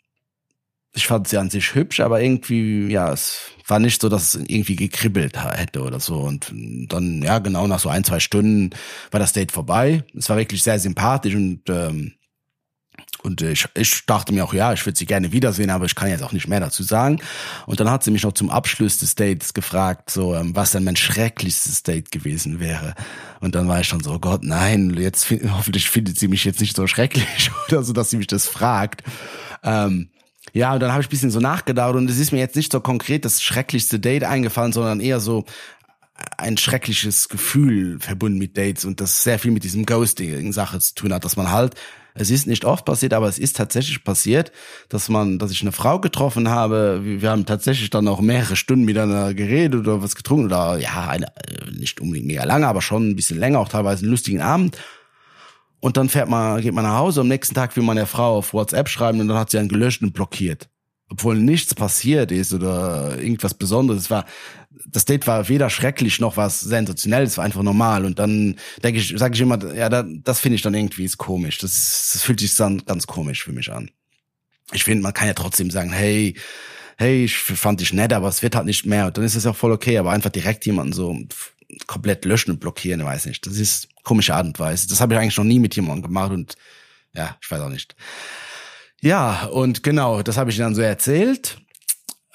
[0.94, 4.44] ich fand sie an sich hübsch, aber irgendwie ja, es war nicht so, dass es
[4.48, 6.53] irgendwie gekribbelt hätte oder so und
[6.88, 8.70] dann ja genau nach so ein zwei Stunden
[9.11, 10.05] war das Date vorbei.
[10.16, 12.14] Es war wirklich sehr sympathisch und ähm,
[13.29, 16.09] und ich, ich dachte mir auch, ja, ich würde sie gerne wiedersehen, aber ich kann
[16.09, 17.21] jetzt auch nicht mehr dazu sagen.
[17.67, 20.83] Und dann hat sie mich noch zum Abschluss des Dates gefragt, so ähm, was denn
[20.83, 22.95] mein schrecklichstes Date gewesen wäre.
[23.41, 26.45] Und dann war ich schon so, oh Gott, nein, jetzt find, hoffentlich findet sie mich
[26.45, 29.03] jetzt nicht so schrecklich oder so, dass sie mich das fragt.
[29.62, 30.09] Ähm,
[30.55, 32.73] ja, und dann habe ich ein bisschen so nachgedacht und es ist mir jetzt nicht
[32.73, 35.45] so konkret das schrecklichste Date eingefallen, sondern eher so
[36.37, 41.12] ein schreckliches Gefühl verbunden mit Dates und das sehr viel mit diesem Ghosting-Sache zu tun
[41.12, 41.75] hat, dass man halt
[42.19, 44.53] es ist nicht oft passiert, aber es ist tatsächlich passiert,
[44.89, 47.01] dass man, dass ich eine Frau getroffen habe.
[47.03, 51.33] Wir haben tatsächlich dann auch mehrere Stunden miteinander geredet oder was getrunken oder ja, eine,
[51.73, 54.77] nicht unbedingt mega lange, aber schon ein bisschen länger, auch teilweise einen lustigen Abend.
[55.81, 57.21] Und dann fährt man, geht man nach Hause.
[57.21, 59.69] Am nächsten Tag will man der Frau auf WhatsApp schreiben und dann hat sie einen
[59.69, 60.69] gelöscht und blockiert
[61.11, 64.03] obwohl nichts passiert ist oder irgendwas Besonderes.
[64.03, 64.27] Es war,
[64.87, 68.05] das Date war weder schrecklich noch was sensationell, es war einfach normal.
[68.05, 71.19] Und dann denke ich, sage ich immer, ja, da, das finde ich dann irgendwie ist
[71.19, 71.59] komisch.
[71.59, 73.91] Das, das fühlt sich dann ganz komisch für mich an.
[74.73, 76.35] Ich finde, man kann ja trotzdem sagen, hey,
[76.99, 79.07] hey, ich fand dich nett, aber es wird halt nicht mehr.
[79.07, 81.17] Und dann ist es auch voll okay, aber einfach direkt jemanden so
[81.87, 83.47] komplett löschen und blockieren, weiß nicht.
[83.47, 84.88] Das ist komische Art und Weise.
[84.88, 86.57] Das habe ich eigentlich noch nie mit jemandem gemacht und
[87.14, 87.95] ja, ich weiß auch nicht.
[89.01, 91.59] Ja, und genau, das habe ich dann so erzählt.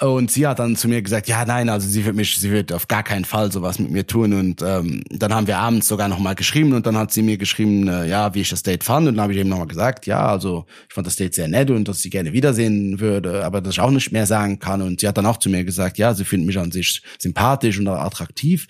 [0.03, 2.73] Und sie hat dann zu mir gesagt, ja, nein, also sie wird mich, sie wird
[2.73, 4.33] auf gar keinen Fall sowas mit mir tun.
[4.33, 7.87] Und ähm, dann haben wir abends sogar nochmal geschrieben und dann hat sie mir geschrieben,
[7.87, 9.07] äh, ja, wie ich das Date fand.
[9.07, 11.69] Und dann habe ich eben nochmal gesagt, ja, also ich fand das Date sehr nett
[11.69, 14.81] und dass sie gerne wiedersehen würde, aber dass ich auch nicht mehr sagen kann.
[14.81, 17.79] Und sie hat dann auch zu mir gesagt, ja, sie findet mich an sich sympathisch
[17.79, 18.67] und attraktiv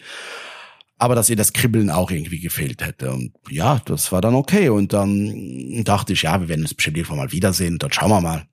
[1.00, 3.12] aber dass ihr das Kribbeln auch irgendwie gefehlt hätte.
[3.12, 4.70] Und ja, das war dann okay.
[4.70, 7.74] Und dann dachte ich, ja, wir werden uns bestimmt irgendwann mal wiedersehen.
[7.74, 8.46] Und dann schauen wir mal.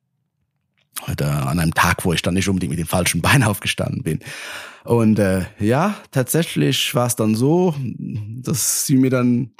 [1.06, 4.20] Äh, an einem Tag, wo ich dann nicht unbedingt mit dem falschen Bein aufgestanden bin.
[4.84, 9.50] Und äh, ja, tatsächlich war es dann so, dass sie mir dann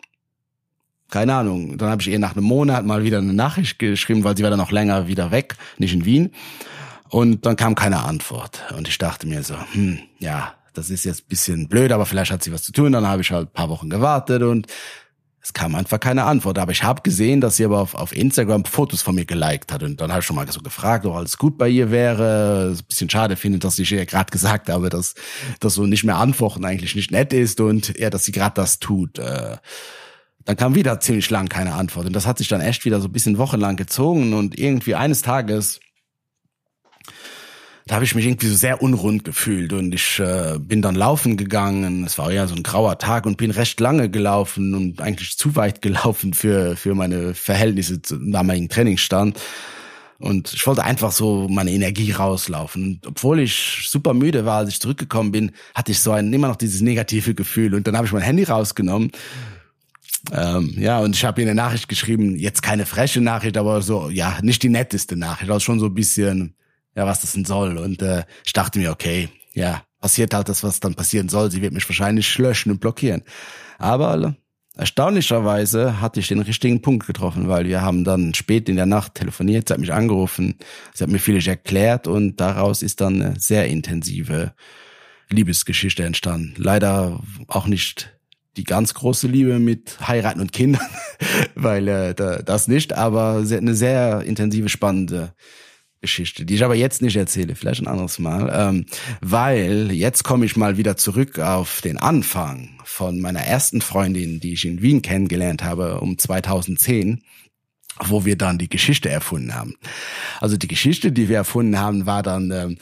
[1.11, 1.77] keine Ahnung.
[1.77, 4.51] Dann habe ich ihr nach einem Monat mal wieder eine Nachricht geschrieben, weil sie war
[4.51, 6.31] dann noch länger wieder weg, nicht in Wien.
[7.09, 8.63] Und dann kam keine Antwort.
[8.77, 12.45] Und ich dachte mir so, hm, ja, das ist jetzt bisschen blöd, aber vielleicht hat
[12.45, 12.93] sie was zu tun.
[12.93, 14.69] Dann habe ich halt paar Wochen gewartet und
[15.43, 16.59] es kam einfach keine Antwort.
[16.59, 19.83] Aber ich habe gesehen, dass sie aber auf, auf Instagram Fotos von mir geliked hat.
[19.83, 22.75] Und dann habe ich schon mal so gefragt, ob alles gut bei ihr wäre.
[22.77, 25.15] Ein bisschen schade findet, dass ich ihr gerade gesagt habe, dass
[25.59, 28.81] das so nicht mehr antworten eigentlich nicht nett ist und ja, dass sie gerade das
[28.81, 29.19] tut.
[29.19, 29.57] Äh,
[30.45, 32.07] dann kam wieder ziemlich lang keine Antwort.
[32.07, 34.35] Und das hat sich dann echt wieder so ein bisschen wochenlang gezogen.
[34.35, 35.81] Und irgendwie eines Tages
[37.87, 41.37] da habe ich mich irgendwie so sehr unrund gefühlt und ich äh, bin dann laufen
[41.37, 42.05] gegangen.
[42.05, 45.57] Es war ja so ein grauer Tag und bin recht lange gelaufen und eigentlich zu
[45.57, 49.39] weit gelaufen für für meine Verhältnisse zum damaligen Trainingsstand.
[50.19, 52.85] Und ich wollte einfach so meine Energie rauslaufen.
[52.85, 56.49] Und obwohl ich super müde war, als ich zurückgekommen bin, hatte ich so ein immer
[56.49, 57.75] noch dieses negative Gefühl.
[57.75, 59.13] Und dann habe ich mein Handy rausgenommen.
[60.31, 64.11] Ähm, ja, und ich habe ihr eine Nachricht geschrieben, jetzt keine freche Nachricht, aber so,
[64.11, 66.55] ja, nicht die netteste Nachricht, also schon so ein bisschen
[66.95, 67.79] ja, was das denn soll.
[67.79, 71.51] Und äh, ich dachte mir, okay, ja, passiert halt das, was dann passieren soll.
[71.51, 73.23] Sie wird mich wahrscheinlich löschen und blockieren.
[73.79, 74.35] Aber
[74.77, 79.15] erstaunlicherweise hatte ich den richtigen Punkt getroffen, weil wir haben dann spät in der Nacht
[79.15, 80.57] telefoniert, sie hat mich angerufen,
[80.95, 84.55] sie hat mir vieles erklärt und daraus ist dann eine sehr intensive
[85.29, 86.55] Liebesgeschichte entstanden.
[86.57, 88.17] Leider auch nicht
[88.57, 90.87] die ganz große Liebe mit heiraten und Kindern,
[91.55, 95.35] weil äh, das nicht, aber eine sehr intensive, spannende
[96.01, 98.87] Geschichte, die ich aber jetzt nicht erzähle, vielleicht ein anderes Mal, ähm,
[99.21, 104.55] weil jetzt komme ich mal wieder zurück auf den Anfang von meiner ersten Freundin, die
[104.55, 107.23] ich in Wien kennengelernt habe, um 2010
[108.03, 109.75] wo wir dann die Geschichte erfunden haben.
[110.41, 112.79] Also die Geschichte, die wir erfunden haben, war dann, ähm,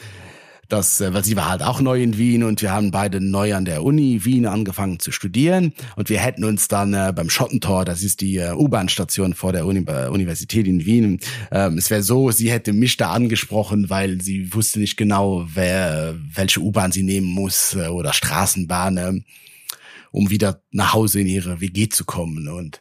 [0.69, 3.55] dass, äh, weil sie war halt auch neu in Wien und wir haben beide neu
[3.55, 5.73] an der Uni Wien angefangen zu studieren.
[5.97, 9.67] Und wir hätten uns dann äh, beim Schottentor, das ist die äh, U-Bahn-Station vor der
[9.67, 14.21] Uni, äh, Universität in Wien, ähm, es wäre so, sie hätte mich da angesprochen, weil
[14.21, 19.13] sie wusste nicht genau, wer welche U-Bahn sie nehmen muss äh, oder Straßenbahn, äh,
[20.11, 22.49] um wieder nach Hause in ihre WG zu kommen.
[22.49, 22.81] Und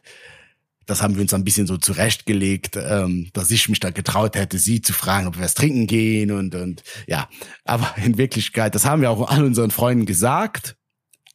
[0.88, 4.58] das haben wir uns ein bisschen so zurechtgelegt, ähm, dass ich mich da getraut hätte,
[4.58, 7.28] sie zu fragen, ob wir was trinken gehen und, und ja.
[7.64, 10.76] Aber in Wirklichkeit, das haben wir auch all unseren Freunden gesagt.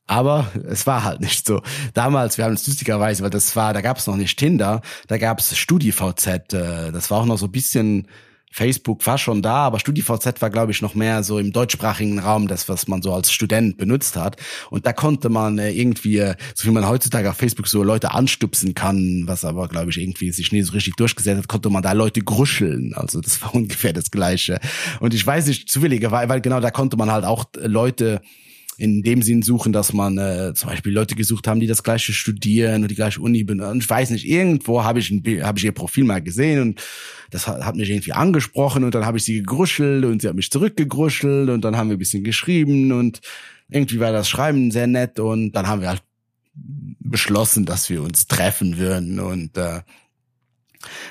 [0.07, 1.61] Aber es war halt nicht so.
[1.93, 5.17] Damals, wir haben es lustigerweise, weil das war, da gab es noch nicht Tinder, da
[5.17, 8.07] gab es StudiVZ, äh, das war auch noch so ein bisschen
[8.53, 12.47] Facebook war schon da, aber StudiVZ war, glaube ich, noch mehr so im deutschsprachigen Raum,
[12.47, 14.37] das, was man so als Student benutzt hat.
[14.69, 18.11] Und da konnte man äh, irgendwie, äh, so wie man heutzutage auf Facebook so Leute
[18.11, 21.81] anstupsen kann, was aber, glaube ich, irgendwie sich nie so richtig durchgesetzt hat, konnte man
[21.81, 22.93] da Leute gruscheln.
[22.93, 24.59] Also das war ungefähr das Gleiche.
[24.99, 28.21] Und ich weiß nicht, zufälligerweise, weil genau da konnte man halt auch Leute
[28.77, 32.13] in dem Sinn suchen, dass man äh, zum Beispiel Leute gesucht haben, die das gleiche
[32.13, 33.79] studieren und die gleiche Uni benutzen.
[33.79, 36.81] Ich weiß nicht, irgendwo habe ich ein habe ich ihr Profil mal gesehen und
[37.29, 40.35] das hat, hat mich irgendwie angesprochen und dann habe ich sie gegruschelt und sie hat
[40.35, 43.21] mich zurückgegruschelt und dann haben wir ein bisschen geschrieben und
[43.69, 46.03] irgendwie war das Schreiben sehr nett und dann haben wir halt
[46.99, 49.81] beschlossen, dass wir uns treffen würden und äh,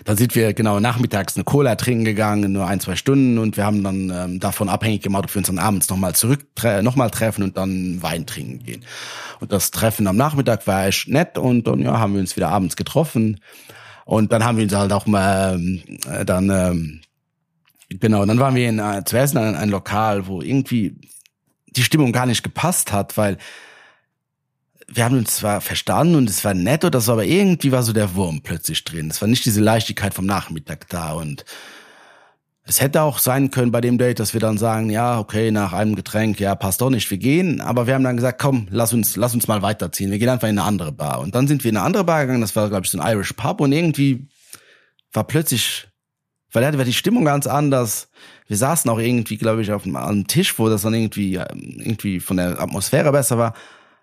[0.05, 3.39] dann sind wir genau nachmittags eine Cola trinken gegangen, nur ein, zwei Stunden.
[3.39, 6.47] Und wir haben dann ähm, davon abhängig gemacht, ob wir uns dann abends nochmal zurück,
[6.83, 8.85] nochmal treffen und dann Wein trinken gehen.
[9.41, 11.39] Und das Treffen am Nachmittag war echt nett.
[11.39, 13.41] Und dann ja, haben wir uns wieder abends getroffen.
[14.05, 17.01] Und dann haben wir uns halt auch mal ähm, äh, dann ähm,
[17.89, 20.97] genau, dann waren wir in äh, zuerst in ein, ein Lokal, wo irgendwie
[21.69, 23.39] die Stimmung gar nicht gepasst hat, weil
[24.95, 27.93] wir haben uns zwar verstanden und es war nett oder so, aber irgendwie war so
[27.93, 29.11] der Wurm plötzlich drin.
[29.11, 31.45] Es war nicht diese Leichtigkeit vom Nachmittag da und
[32.65, 35.73] es hätte auch sein können bei dem Date, dass wir dann sagen, ja, okay, nach
[35.73, 37.61] einem Getränk, ja, passt doch nicht, wir gehen.
[37.61, 40.13] Aber wir haben dann gesagt, komm, lass uns, lass uns mal weiterziehen.
[40.13, 41.21] Wir gehen einfach in eine andere Bar.
[41.21, 43.13] Und dann sind wir in eine andere Bar gegangen, das war, glaube ich, so ein
[43.13, 44.29] Irish Pub und irgendwie
[45.13, 45.89] war plötzlich,
[46.53, 48.11] weil da war die Stimmung ganz anders.
[48.47, 52.37] Wir saßen auch irgendwie, glaube ich, auf einem Tisch, wo das dann irgendwie, irgendwie von
[52.37, 53.55] der Atmosphäre besser war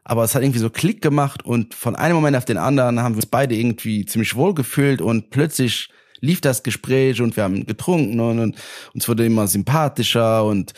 [0.03, 3.13] aber es hat irgendwie so Klick gemacht und von einem Moment auf den anderen haben
[3.13, 5.89] wir uns beide irgendwie ziemlich wohl gefühlt und plötzlich
[6.21, 8.55] lief das Gespräch und wir haben getrunken und, und
[8.93, 10.73] uns wurde immer sympathischer und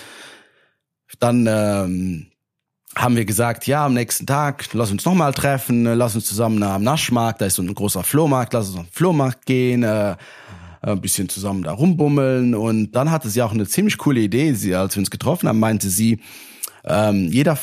[1.20, 2.32] dann ähm,
[2.96, 6.84] haben wir gesagt, ja, am nächsten Tag, lass uns nochmal treffen, lass uns zusammen am
[6.84, 10.16] Naschmarkt, da ist so ein großer Flohmarkt, lass uns auf den Flohmarkt gehen, äh,
[10.82, 12.56] ein bisschen zusammen da rumbummeln.
[12.56, 15.60] Und dann hatte sie auch eine ziemlich coole Idee, sie, als wir uns getroffen haben,
[15.60, 16.20] meinte sie,
[16.84, 17.56] ähm, jeder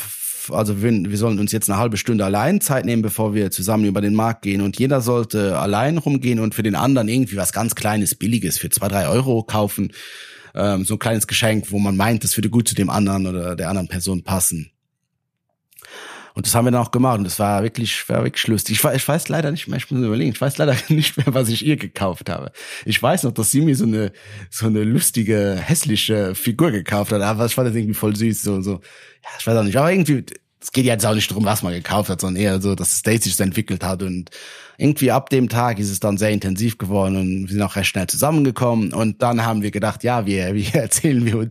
[0.51, 3.85] also wir, wir sollen uns jetzt eine halbe Stunde allein Zeit nehmen, bevor wir zusammen
[3.85, 7.53] über den Markt gehen und jeder sollte allein rumgehen und für den anderen irgendwie was
[7.53, 9.93] ganz Kleines, Billiges für zwei, drei Euro kaufen.
[10.55, 13.57] Ähm, so ein kleines Geschenk, wo man meint, das würde gut zu dem anderen oder
[13.57, 14.71] der anderen Person passen.
[16.35, 17.19] Und das haben wir dann auch gemacht.
[17.19, 18.79] Und das war wirklich, war wirklich lustig.
[18.79, 21.49] Ich, ich weiß leider nicht mehr, ich muss überlegen, ich weiß leider nicht mehr, was
[21.49, 22.53] ich ihr gekauft habe.
[22.85, 24.13] Ich weiß noch, dass sie mir so eine,
[24.51, 28.61] so eine lustige, hässliche Figur gekauft hat, aber ich fand das irgendwie voll süß, so,
[28.61, 30.25] so, ja, ich weiß auch nicht, aber irgendwie,
[30.61, 33.03] es geht jetzt auch nicht darum, was man gekauft hat, sondern eher so, dass das
[33.03, 34.31] Date sich entwickelt hat und
[34.81, 37.89] irgendwie ab dem Tag ist es dann sehr intensiv geworden und wir sind auch recht
[37.89, 38.93] schnell zusammengekommen.
[38.93, 41.51] Und dann haben wir gedacht, ja, wir, wir erzählen wir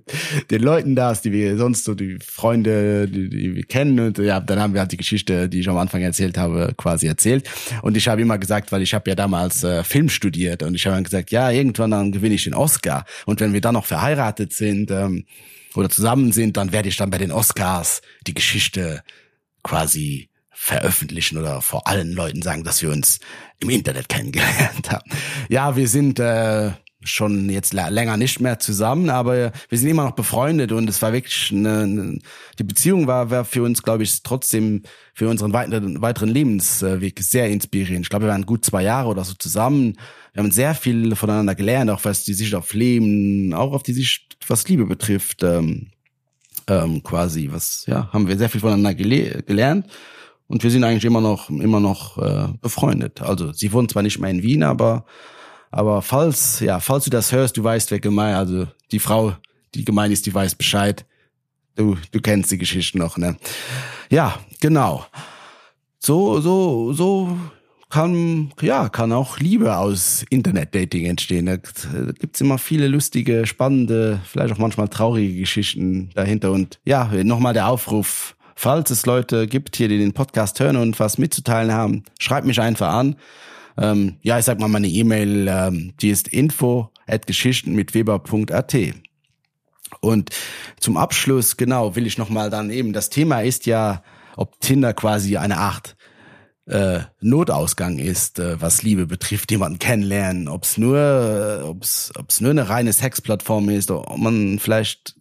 [0.49, 3.99] den Leuten das, die wir sonst so die Freunde, die, die wir kennen.
[3.99, 7.07] Und ja, dann haben wir halt die Geschichte, die ich am Anfang erzählt habe, quasi
[7.07, 7.49] erzählt.
[7.81, 10.85] Und ich habe immer gesagt, weil ich habe ja damals äh, Film studiert und ich
[10.85, 13.03] habe dann gesagt, ja, irgendwann dann gewinne ich den Oscar.
[13.25, 15.25] Und wenn wir dann noch verheiratet sind, ähm,
[15.75, 19.03] oder zusammen sind, dann werde ich dann bei den Oscars die Geschichte
[19.63, 23.19] quasi veröffentlichen oder vor allen Leuten sagen, dass wir uns
[23.59, 25.09] im Internet kennengelernt haben.
[25.49, 26.71] Ja, wir sind äh,
[27.03, 31.13] schon jetzt länger nicht mehr zusammen, aber wir sind immer noch befreundet und es war
[31.13, 32.19] wirklich eine, eine
[32.57, 34.81] die Beziehung war, war für uns, glaube ich, trotzdem
[35.13, 38.07] für unseren weiteren, weiteren Lebensweg sehr inspirierend.
[38.07, 39.95] Ich glaube, wir waren gut zwei Jahre oder so zusammen.
[40.33, 43.93] Wir haben sehr viel voneinander gelernt, auch was die Sicht auf Leben, auch auf die
[43.93, 45.91] Sicht, was Liebe betrifft, ähm,
[46.67, 49.85] ähm, quasi, was, ja, haben wir sehr viel voneinander gele gelernt.
[50.47, 53.21] Und wir sind eigentlich immer noch, immer noch äh, befreundet.
[53.21, 55.05] Also sie wohnt zwar nicht mehr in Wien, aber
[55.71, 59.35] aber falls, ja, falls du das hörst, du weißt, wer gemein, also die Frau,
[59.75, 61.05] die gemein ist, die weiß Bescheid.
[61.75, 63.37] Du, du kennst die Geschichte noch, ne?
[64.09, 65.05] Ja, genau.
[65.99, 67.37] So, so, so
[67.89, 71.45] kann, ja, kann auch Liebe aus Internet-Dating entstehen.
[71.45, 76.51] Da, gibt's immer viele lustige, spannende, vielleicht auch manchmal traurige Geschichten dahinter.
[76.51, 80.99] Und ja, nochmal der Aufruf, falls es Leute gibt hier, die den Podcast hören und
[80.99, 83.15] was mitzuteilen haben, schreibt mich einfach an.
[83.77, 88.75] Ähm, ja, ich sag mal meine E-Mail, ähm, die ist info at geschichten mit weber.at.
[90.01, 90.31] Und
[90.79, 94.01] zum Abschluss, genau, will ich nochmal dann eben, das Thema ist ja,
[94.35, 95.95] ob Tinder quasi eine Art
[96.65, 102.41] äh, Notausgang ist, äh, was Liebe betrifft, jemanden kennenlernen, ob es nur, äh, ob es
[102.41, 105.15] nur eine reine Sexplattform ist, ob man vielleicht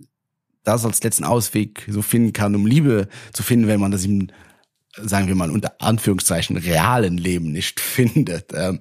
[0.67, 4.29] das als letzten Ausweg so finden kann, um Liebe zu finden, wenn man das im,
[4.97, 8.53] sagen wir mal, unter Anführungszeichen realen Leben nicht findet.
[8.53, 8.81] Ähm,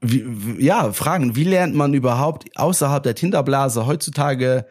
[0.00, 0.24] wie,
[0.64, 4.66] ja, Fragen, wie lernt man überhaupt außerhalb der Tinderblase heutzutage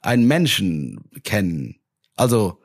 [0.00, 1.76] einen Menschen kennen?
[2.14, 2.60] Also,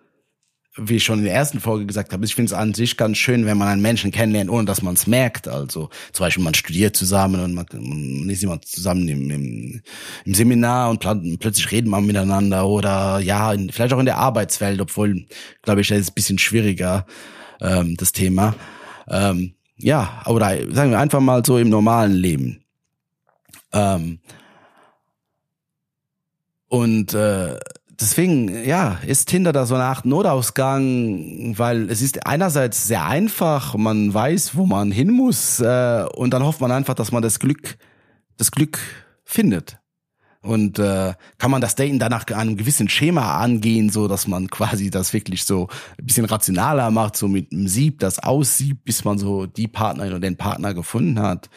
[0.80, 3.18] wie ich schon in der ersten Folge gesagt habe, ich finde es an sich ganz
[3.18, 5.48] schön, wenn man einen Menschen kennenlernt, ohne dass man es merkt.
[5.48, 9.82] Also zum Beispiel man studiert zusammen und man, man ist immer zusammen im, im,
[10.26, 14.82] im Seminar und plötzlich reden wir miteinander oder ja, in, vielleicht auch in der Arbeitswelt,
[14.82, 15.26] obwohl,
[15.62, 17.06] glaube ich, das ist ein bisschen schwieriger,
[17.62, 18.56] ähm, das Thema.
[19.08, 22.64] Ähm, ja, oder sagen wir einfach mal so im normalen Leben.
[23.74, 24.20] Ähm,
[26.68, 27.58] und äh,
[28.00, 33.76] deswegen, ja, ist Tinder da so eine Art Notausgang, weil es ist einerseits sehr einfach,
[33.76, 37.40] man weiß, wo man hin muss, äh, und dann hofft man einfach, dass man das
[37.40, 37.78] Glück,
[38.38, 38.80] das Glück
[39.24, 39.80] findet.
[40.42, 44.90] Und äh, kann man das Daten danach einem gewissen Schema angehen, so dass man quasi
[44.90, 45.68] das wirklich so
[46.00, 50.14] ein bisschen rationaler macht, so mit einem Sieb, das aussiebt, bis man so die Partnerin
[50.14, 51.50] oder den Partner gefunden hat.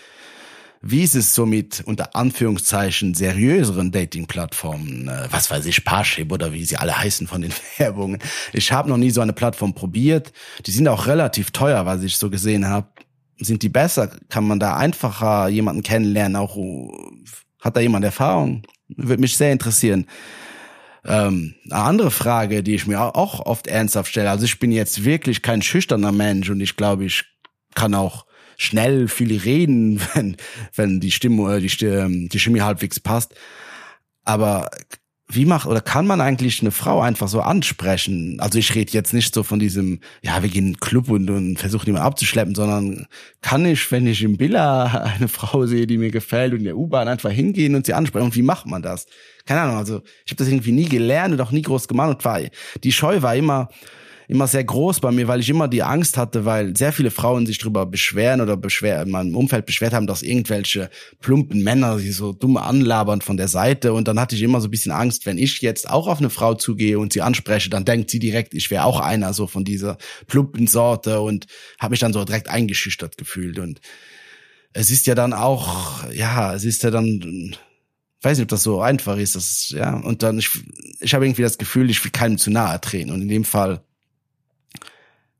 [0.84, 5.06] Wie ist es so mit unter Anführungszeichen seriöseren Dating-Plattformen?
[5.06, 8.18] Äh, was weiß ich, Parship oder wie sie alle heißen von den Werbungen.
[8.52, 10.32] Ich habe noch nie so eine Plattform probiert.
[10.66, 12.88] Die sind auch relativ teuer, was ich so gesehen habe.
[13.38, 14.10] Sind die besser?
[14.28, 16.36] Kann man da einfacher jemanden kennenlernen?
[16.36, 16.58] Auch
[17.60, 18.62] hat da jemand Erfahrung?
[18.88, 20.06] Würde mich sehr interessieren.
[21.04, 24.30] Ähm, eine andere Frage, die ich mir auch oft ernsthaft stelle.
[24.30, 27.24] Also ich bin jetzt wirklich kein schüchterner Mensch und ich glaube, ich
[27.74, 28.26] kann auch
[28.56, 30.36] schnell viel reden, wenn,
[30.74, 33.34] wenn die Stimme, die, Stimme, die Chemie halbwegs passt.
[34.24, 34.70] Aber
[35.34, 38.38] wie macht oder kann man eigentlich eine Frau einfach so ansprechen?
[38.40, 41.30] Also ich rede jetzt nicht so von diesem, ja, wir gehen in den Club und,
[41.30, 43.06] und versuchen jemanden abzuschleppen, sondern
[43.40, 44.84] kann ich, wenn ich im Billa
[45.16, 48.26] eine Frau sehe, die mir gefällt und in der U-Bahn einfach hingehen und sie ansprechen?
[48.26, 49.06] Und wie macht man das?
[49.46, 52.24] Keine Ahnung, also ich habe das irgendwie nie gelernt und auch nie groß gemacht und
[52.24, 52.40] war,
[52.82, 53.68] die Scheu war immer,
[54.28, 57.46] immer sehr groß bei mir, weil ich immer die Angst hatte, weil sehr viele Frauen
[57.46, 62.12] sich darüber beschweren oder beschwer, in meinem Umfeld beschwert haben, dass irgendwelche plumpen Männer sie
[62.12, 63.92] so dumm anlabern von der Seite.
[63.92, 66.30] Und dann hatte ich immer so ein bisschen Angst, wenn ich jetzt auch auf eine
[66.30, 69.64] Frau zugehe und sie anspreche, dann denkt sie direkt, ich wäre auch einer so von
[69.64, 71.46] dieser plumpen Sorte und
[71.78, 73.58] habe mich dann so direkt eingeschüchtert gefühlt.
[73.58, 73.80] Und
[74.72, 77.56] es ist ja dann auch, ja, es ist ja dann
[78.22, 80.50] weiß nicht, ob das so einfach ist, das, ja, und dann, ich,
[81.00, 83.10] ich habe irgendwie das Gefühl, ich will keinem zu nahe treten.
[83.10, 83.82] Und in dem Fall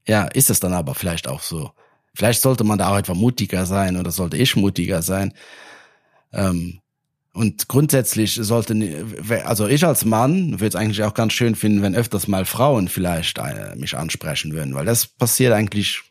[0.06, 1.70] ja, ist es dann aber vielleicht auch so.
[2.14, 5.32] Vielleicht sollte man da auch etwa mutiger sein oder sollte ich mutiger sein.
[6.32, 6.80] Ähm,
[7.34, 8.74] und grundsätzlich sollte,
[9.46, 12.88] also ich als Mann würde es eigentlich auch ganz schön finden, wenn öfters mal Frauen
[12.88, 16.02] vielleicht eine, mich ansprechen würden, weil das passiert eigentlich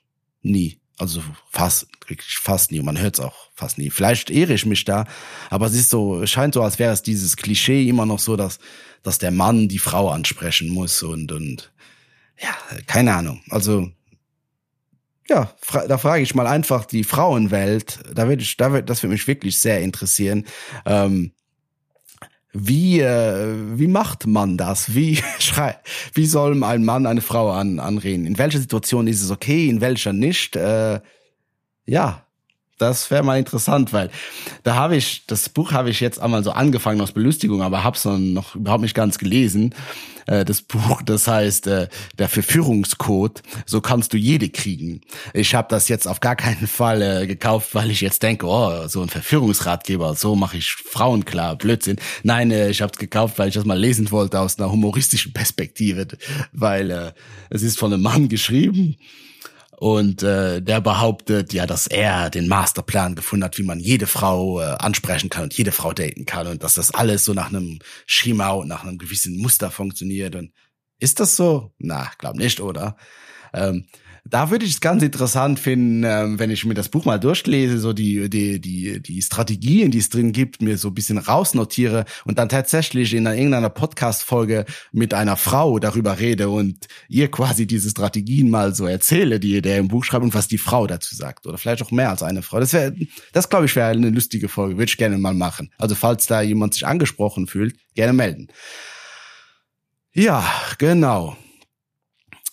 [0.41, 0.79] nie.
[0.97, 2.81] Also fast, wirklich fast nie.
[2.81, 3.91] Man hört es auch fast nie.
[3.91, 5.05] Vielleicht ehre ich mich da,
[5.51, 8.57] aber es ist so, scheint so, als wäre es dieses Klischee immer noch so, dass,
[9.03, 11.70] dass der Mann die Frau ansprechen muss und, und
[12.41, 12.55] ja,
[12.87, 13.41] keine Ahnung.
[13.49, 13.89] Also
[15.29, 17.99] ja, fra da frage ich mal einfach die Frauenwelt.
[18.13, 20.45] Da würde ich, da wird, das würde mich wirklich sehr interessieren.
[20.85, 21.31] Ähm,
[22.53, 24.93] wie äh, wie macht man das?
[24.93, 25.77] Wie schrei
[26.13, 28.25] wie soll ein Mann eine Frau an, anreden?
[28.25, 29.69] In welcher Situation ist es okay?
[29.69, 30.55] In welcher nicht?
[30.55, 30.99] Äh,
[31.85, 32.25] ja,
[32.81, 34.09] das wäre mal interessant, weil
[34.63, 37.95] da habe ich, das Buch habe ich jetzt einmal so angefangen aus Belustigung, aber habe
[37.95, 39.75] es noch überhaupt nicht ganz gelesen.
[40.25, 45.01] Äh, das Buch, das heißt äh, der Verführungscode, so kannst du jede kriegen.
[45.33, 48.87] Ich habe das jetzt auf gar keinen Fall äh, gekauft, weil ich jetzt denke, oh,
[48.87, 51.97] so ein Verführungsratgeber, so mache ich Frauen klar, Blödsinn.
[52.23, 56.07] Nein, ich habe es gekauft, weil ich das mal lesen wollte aus einer humoristischen Perspektive,
[56.51, 57.13] weil
[57.49, 58.97] es ist von einem Mann geschrieben
[59.81, 64.61] und äh, der behauptet ja, dass er den Masterplan gefunden hat, wie man jede Frau
[64.61, 67.79] äh, ansprechen kann und jede Frau daten kann und dass das alles so nach einem
[68.05, 70.35] Schema und nach einem gewissen Muster funktioniert.
[70.35, 70.53] Und
[70.99, 71.73] ist das so?
[71.79, 72.95] Na, glaub nicht, oder?
[73.55, 73.87] Ähm,
[74.31, 77.79] da würde ich es ganz interessant finden, ähm, wenn ich mir das Buch mal durchlese,
[77.79, 82.05] so die, die, die, die Strategien, die es drin gibt, mir so ein bisschen rausnotiere
[82.23, 87.89] und dann tatsächlich in irgendeiner Podcast-Folge mit einer Frau darüber rede und ihr quasi diese
[87.89, 91.45] Strategien mal so erzähle, die der im Buch schreibt und was die Frau dazu sagt.
[91.45, 92.61] Oder vielleicht auch mehr als eine Frau.
[92.61, 92.95] Das wäre,
[93.33, 94.75] das glaube ich, wäre eine lustige Folge.
[94.75, 95.71] Würde ich gerne mal machen.
[95.77, 98.47] Also falls da jemand sich angesprochen fühlt, gerne melden.
[100.13, 101.35] Ja, genau.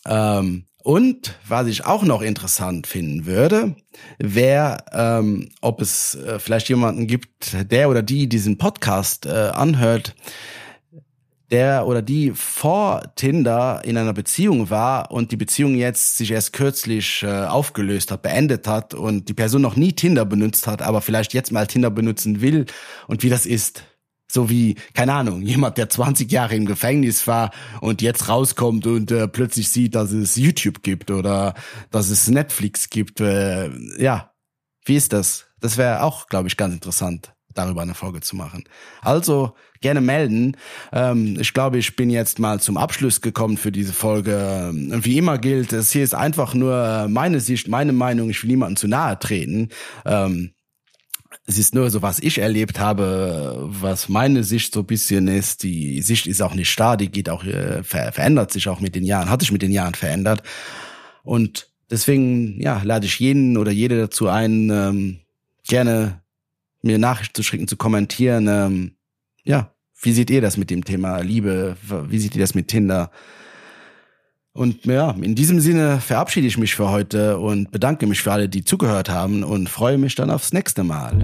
[0.05, 3.77] Ähm, und was ich auch noch interessant finden würde,
[4.19, 10.15] wäre, ähm, ob es äh, vielleicht jemanden gibt, der oder die diesen Podcast äh, anhört,
[11.51, 16.55] der oder die vor Tinder in einer Beziehung war und die Beziehung jetzt sich erst
[16.55, 21.03] kürzlich äh, aufgelöst hat, beendet hat und die Person noch nie Tinder benutzt hat, aber
[21.03, 22.65] vielleicht jetzt mal Tinder benutzen will
[23.09, 23.85] und wie das ist.
[24.31, 27.51] So wie, keine Ahnung, jemand, der 20 Jahre im Gefängnis war
[27.81, 31.55] und jetzt rauskommt und äh, plötzlich sieht, dass es YouTube gibt oder
[31.91, 33.21] dass es Netflix gibt.
[33.21, 34.33] Äh, ja,
[34.85, 35.47] wie ist das?
[35.61, 38.65] Das wäre auch, glaube ich, ganz interessant darüber eine Folge zu machen.
[39.03, 40.57] Also gerne melden.
[40.93, 44.69] Ähm, ich glaube, ich bin jetzt mal zum Abschluss gekommen für diese Folge.
[44.71, 48.31] Und wie immer gilt, es hier ist einfach nur meine Sicht, meine Meinung.
[48.31, 49.71] Ich will niemandem zu nahe treten.
[50.05, 50.53] Ähm,
[51.47, 55.63] es ist nur so, was ich erlebt habe, was meine Sicht so bisschen ist.
[55.63, 58.95] Die Sicht ist auch nicht starr, die geht auch, äh, ver verändert sich auch mit
[58.95, 60.43] den Jahren, hat sich mit den Jahren verändert.
[61.23, 65.19] Und deswegen, ja, lade ich jeden oder jede dazu ein, ähm,
[65.67, 66.23] gerne
[66.83, 68.47] mir Nachrichten zu schicken, zu kommentieren.
[68.49, 68.93] Ähm,
[69.45, 71.77] ja, wie seht ihr das mit dem Thema Liebe?
[72.09, 73.11] Wie seht ihr das mit Tinder?
[74.59, 78.49] Und ja, in diesem Sinne verabschiede ich mich für heute und bedanke mich für alle,
[78.49, 81.15] die zugehört haben und freue mich dann aufs nächste Mal.